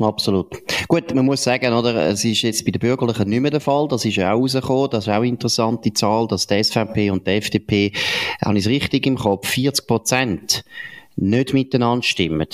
Absolut. 0.00 0.48
Gut, 0.88 1.14
man 1.14 1.24
muss 1.24 1.44
sagen, 1.44 1.72
oder, 1.72 2.08
es 2.08 2.24
ist 2.24 2.42
jetzt 2.42 2.64
bei 2.64 2.72
den 2.72 2.80
Bürgerlichen 2.80 3.28
nicht 3.28 3.40
mehr 3.40 3.50
der 3.52 3.60
Fall. 3.60 3.86
Das 3.86 4.04
ist 4.04 4.16
ja 4.16 4.32
auch 4.32 4.40
rausgekommen. 4.40 4.90
Das 4.90 5.04
ist 5.04 5.08
auch 5.08 5.18
eine 5.18 5.28
interessante 5.28 5.92
Zahl, 5.92 6.26
dass 6.26 6.48
die 6.48 6.62
SVP 6.62 7.10
und 7.10 7.26
die 7.26 7.32
FDP, 7.32 7.92
habe 8.44 8.58
ich 8.58 8.64
es 8.64 8.70
richtig 8.70 9.06
im 9.06 9.16
Kopf, 9.16 9.48
40 9.48 9.86
Prozent 9.86 10.64
nicht 11.16 11.54
miteinander 11.54 12.02
stimmen. 12.02 12.48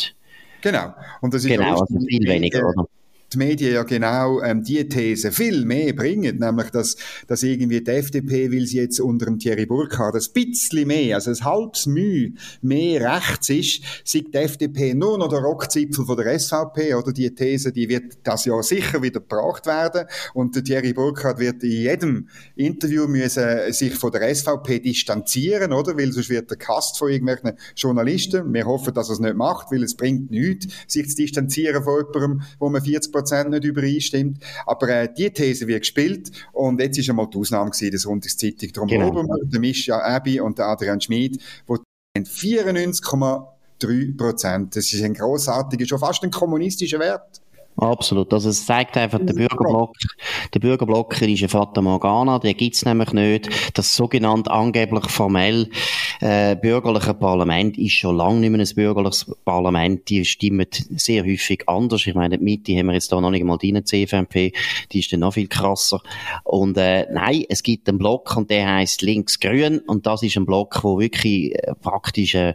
Genau. 0.60 0.92
Und 1.22 1.32
das 1.32 1.44
ist 1.44 1.50
genau, 1.50 1.80
also 1.80 1.98
viel 2.06 2.28
weniger, 2.28 2.60
oder? 2.68 2.86
Die 3.32 3.38
Medien 3.38 3.74
ja 3.74 3.82
genau 3.82 4.40
ähm, 4.42 4.62
die 4.62 4.88
These 4.88 5.32
viel 5.32 5.64
mehr 5.64 5.92
bringen, 5.92 6.38
nämlich 6.38 6.70
dass, 6.70 6.96
dass 7.26 7.42
irgendwie 7.42 7.80
die 7.80 7.90
FDP 7.90 8.50
will 8.50 8.66
sie 8.66 8.78
jetzt 8.78 9.00
unter 9.00 9.26
dem 9.26 9.38
Thierry 9.38 9.66
Burkhardt 9.66 10.16
ein 10.16 10.32
bisschen 10.32 10.88
mehr, 10.88 11.16
also 11.16 11.30
ein 11.30 11.44
halbes 11.44 11.86
Mühe 11.86 12.32
mehr 12.62 13.18
rechts 13.18 13.50
ist, 13.50 13.82
sieht 14.04 14.34
die 14.34 14.38
FDP 14.38 14.94
nur 14.94 15.18
noch 15.18 15.28
der 15.28 15.40
Rockzipfel 15.40 16.04
von 16.04 16.16
der 16.16 16.38
SVP 16.38 16.94
oder 16.94 17.12
die 17.12 17.34
These, 17.34 17.72
die 17.72 17.88
wird 17.88 18.18
das 18.24 18.44
Jahr 18.44 18.62
sicher 18.62 19.02
wieder 19.02 19.20
gebracht 19.20 19.66
werden 19.66 20.06
und 20.34 20.56
der 20.56 20.64
Thierry 20.64 20.92
Burkhardt 20.92 21.38
wird 21.38 21.62
in 21.62 21.70
jedem 21.70 22.28
Interview 22.56 23.06
müssen 23.06 23.72
sich 23.72 23.94
von 23.94 24.10
der 24.12 24.34
SVP 24.34 24.80
distanzieren, 24.80 25.72
oder? 25.72 25.96
Weil 25.96 26.12
sonst 26.12 26.30
wird 26.30 26.50
der 26.50 26.58
Kast 26.58 26.98
von 26.98 27.10
irgendwelchen 27.10 27.52
Journalisten. 27.76 28.52
Wir 28.52 28.66
hoffen, 28.66 28.94
dass 28.94 29.08
er 29.08 29.14
es 29.14 29.20
nicht 29.20 29.36
macht, 29.36 29.70
weil 29.70 29.82
es 29.82 29.96
bringt 29.96 30.30
nichts, 30.30 30.68
sich 30.86 31.08
zu 31.08 31.16
distanzieren 31.16 31.82
von 31.82 32.04
jemandem, 32.04 32.42
wo 32.58 32.68
man 32.68 32.82
40 32.82 33.12
Prozent 33.20 33.50
nicht 33.50 33.64
übereinstimmt. 33.64 34.38
Aber 34.66 34.88
äh, 34.88 35.08
die 35.12 35.30
These 35.30 35.66
wird 35.66 35.80
gespielt 35.80 36.30
und 36.52 36.80
jetzt 36.80 36.98
ist 36.98 37.10
einmal 37.10 37.28
die 37.28 37.38
Ausnahme 37.38 37.70
gewesen, 37.70 37.90
der 37.90 38.00
Sonntagszeitung. 38.00 38.72
Darum 38.72 38.88
genau. 38.88 39.08
oben 39.08 39.50
der 39.50 39.60
Mischa 39.60 39.98
Abbey 39.98 40.40
und 40.40 40.58
der 40.58 40.66
Adrian 40.66 41.00
Schmid, 41.00 41.40
wo 41.66 41.78
94,3 42.16 44.16
Prozent. 44.16 44.76
Das 44.76 44.92
ist 44.92 45.02
ein 45.02 45.14
grossartiger, 45.14 45.86
schon 45.86 45.98
fast 45.98 46.22
ein 46.24 46.30
kommunistischer 46.30 46.98
Wert. 46.98 47.40
Absolut. 47.76 48.32
Also 48.34 48.50
es 48.50 48.66
zeigt 48.66 48.96
einfach, 48.96 49.18
der 49.18 49.32
Bürgerblock, 49.32 49.94
der 50.52 50.60
Bürgerblocker 50.60 51.26
ist 51.26 51.42
ein 51.42 51.48
Fata 51.48 51.80
Morgana, 51.80 52.38
der 52.38 52.52
gibt's 52.52 52.84
nämlich 52.84 53.12
nicht. 53.12 53.48
Das 53.74 53.96
sogenannte 53.96 54.50
angeblich 54.50 55.08
formell 55.08 55.70
äh, 56.20 56.56
bürgerliche 56.56 57.14
Parlament 57.14 57.78
ist 57.78 57.92
schon 57.92 58.16
lange 58.16 58.40
nicht 58.40 58.50
mehr 58.50 58.60
ein 58.60 58.74
bürgerliches 58.74 59.34
Parlament. 59.44 60.08
Die 60.10 60.24
stimmen 60.26 60.66
sehr 60.90 61.24
häufig 61.24 61.68
anders. 61.68 62.06
Ich 62.06 62.14
meine, 62.14 62.36
die 62.36 62.44
Mitte 62.44 62.76
haben 62.76 62.86
wir 62.86 62.94
jetzt 62.94 63.12
da 63.12 63.20
noch 63.20 63.30
nicht 63.30 63.44
mal 63.44 63.56
drin, 63.56 63.84
CVMP, 63.84 64.52
die 64.92 64.98
ist 64.98 65.12
dann 65.12 65.20
noch 65.20 65.34
viel 65.34 65.48
krasser. 65.48 66.02
Und 66.44 66.76
äh, 66.76 67.06
nein, 67.10 67.44
es 67.48 67.62
gibt 67.62 67.88
einen 67.88 67.98
Block 67.98 68.36
und 68.36 68.50
der 68.50 68.74
heißt 68.74 69.00
Links-Grün 69.00 69.78
und 69.78 70.06
das 70.06 70.22
ist 70.22 70.36
ein 70.36 70.44
Block, 70.44 70.80
wo 70.82 70.98
wirklich 70.98 71.54
äh, 71.54 71.74
praktisch 71.80 72.34
äh, 72.34 72.54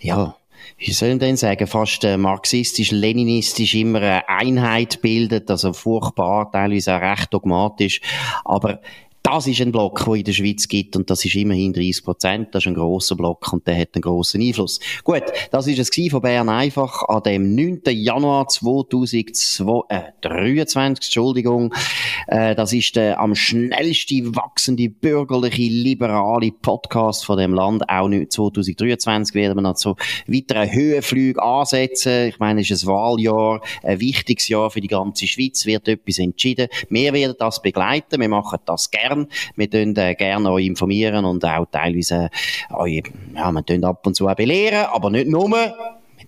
ja 0.00 0.34
wie 0.78 0.92
soll 0.92 1.10
ich 1.10 1.18
denn 1.18 1.36
sagen, 1.36 1.66
fast 1.66 2.04
äh, 2.04 2.16
marxistisch-leninistisch 2.16 3.74
immer 3.74 4.00
eine 4.00 4.28
Einheit 4.28 5.00
bildet, 5.00 5.50
also 5.50 5.72
furchtbar, 5.72 6.50
teilweise 6.50 6.96
auch 6.96 7.00
recht 7.00 7.32
dogmatisch. 7.32 8.00
Aber 8.44 8.80
Das 9.24 9.46
ist 9.46 9.60
ein 9.60 9.70
Block, 9.70 10.04
der 10.04 10.14
in 10.14 10.24
der 10.24 10.32
Schweiz 10.32 10.66
gibt 10.66 10.96
und 10.96 11.08
das 11.08 11.24
ist 11.24 11.36
immerhin 11.36 11.72
30 11.72 12.04
Prozent. 12.04 12.48
Das 12.52 12.64
ist 12.64 12.66
ein 12.66 12.74
grosser 12.74 13.14
Block 13.14 13.52
und 13.52 13.64
der 13.68 13.78
hat 13.78 13.90
einen 13.94 14.02
grossen 14.02 14.42
Einfluss. 14.42 14.80
Gut, 15.04 15.22
das 15.52 15.68
ist 15.68 15.78
es 15.78 16.10
von 16.10 16.20
Bern 16.20 16.48
einfach 16.48 17.04
an 17.04 17.22
dem 17.22 17.54
9. 17.54 17.82
Januar 17.86 18.48
2023, 18.48 19.94
äh, 19.94 21.06
Entschuldigung. 21.06 21.72
Äh, 22.26 22.54
das 22.54 22.72
ist 22.72 22.96
der 22.96 23.20
am 23.20 23.34
schnellsten 23.34 24.34
wachsende 24.36 24.88
bürgerliche, 24.88 25.62
liberale 25.62 26.52
Podcast 26.52 27.24
von 27.24 27.38
dem 27.38 27.54
Land. 27.54 27.88
Auch 27.88 28.08
2023 28.08 29.34
werden 29.34 29.56
wir 29.56 29.62
noch 29.62 29.76
so 29.76 29.96
weitere 30.26 30.70
Höhenflüge 30.70 31.42
ansetzen. 31.42 32.28
Ich 32.28 32.38
meine, 32.38 32.60
es 32.60 32.70
ist 32.70 32.84
ein 32.84 32.88
Wahljahr, 32.88 33.60
ein 33.82 34.00
wichtiges 34.00 34.48
Jahr 34.48 34.70
für 34.70 34.80
die 34.80 34.88
ganze 34.88 35.26
Schweiz, 35.26 35.66
wird 35.66 35.88
etwas 35.88 36.18
entschieden. 36.18 36.68
Wir 36.88 37.12
werden 37.12 37.36
das 37.38 37.62
begleiten, 37.62 38.20
wir 38.20 38.28
machen 38.28 38.58
das 38.64 38.90
gern. 38.90 39.28
Wir 39.56 39.70
tun 39.70 39.96
äh, 39.96 40.14
gerne 40.14 40.50
euch 40.50 40.66
informieren 40.66 41.24
und 41.24 41.44
auch 41.44 41.66
teilweise 41.70 42.30
äh, 42.70 42.74
euch, 42.74 43.02
ja, 43.34 43.52
wir 43.52 43.84
ab 43.84 44.06
und 44.06 44.14
zu 44.14 44.28
auch 44.28 44.34
belehren, 44.34 44.86
aber 44.92 45.10
nicht 45.10 45.28
nur. 45.28 45.52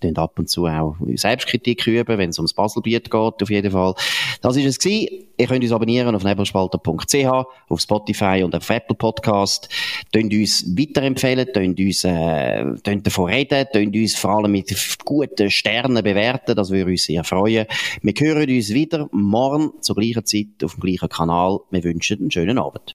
Tun 0.01 0.17
ab 0.17 0.39
und 0.39 0.49
zu 0.49 0.67
auch 0.67 0.97
Selbstkritik 1.15 1.87
üben, 1.87 2.19
wenn 2.19 2.31
es 2.31 2.39
ums 2.39 2.55
Baselbiet 2.55 3.11
geht, 3.11 3.43
auf 3.43 3.51
jeden 3.51 3.71
Fall. 3.71 3.95
Das 4.41 4.57
ist 4.57 4.65
es 4.65 4.79
gewesen. 4.79 5.27
Ihr 5.37 5.47
könnt 5.49 5.65
uns 5.65 5.73
abonnieren 5.73 6.15
auf 6.15 6.23
nebelspalter.ch, 6.23 7.27
auf 7.69 7.81
Spotify 7.81 8.43
und 8.45 8.55
auf 8.55 8.71
Apple 8.71 8.95
Podcast. 8.95 9.69
Tönt 10.13 10.33
uns 10.33 10.65
weiterempfehlen, 10.79 11.53
tönt 11.53 11.81
uns, 11.81 12.05
äh, 12.05 12.65
tönt 12.85 13.07
davon 13.07 13.31
reden, 13.31 13.67
tönt 13.73 13.97
uns 13.97 14.15
vor 14.15 14.31
allem 14.31 14.53
mit 14.53 14.73
guten 15.05 15.51
Sternen 15.51 16.05
bewerten, 16.05 16.55
das 16.55 16.71
würde 16.71 16.93
uns 16.93 17.05
sehr 17.05 17.25
freuen. 17.25 17.67
Wir 18.03 18.15
hören 18.17 18.49
uns 18.49 18.73
wieder 18.73 19.09
morgen 19.11 19.73
zur 19.81 19.97
gleichen 19.97 20.25
Zeit 20.25 20.63
auf 20.63 20.75
dem 20.75 20.81
gleichen 20.81 21.09
Kanal. 21.09 21.59
Wir 21.71 21.83
wünschen 21.83 22.21
einen 22.21 22.31
schönen 22.31 22.59
Abend. 22.59 22.95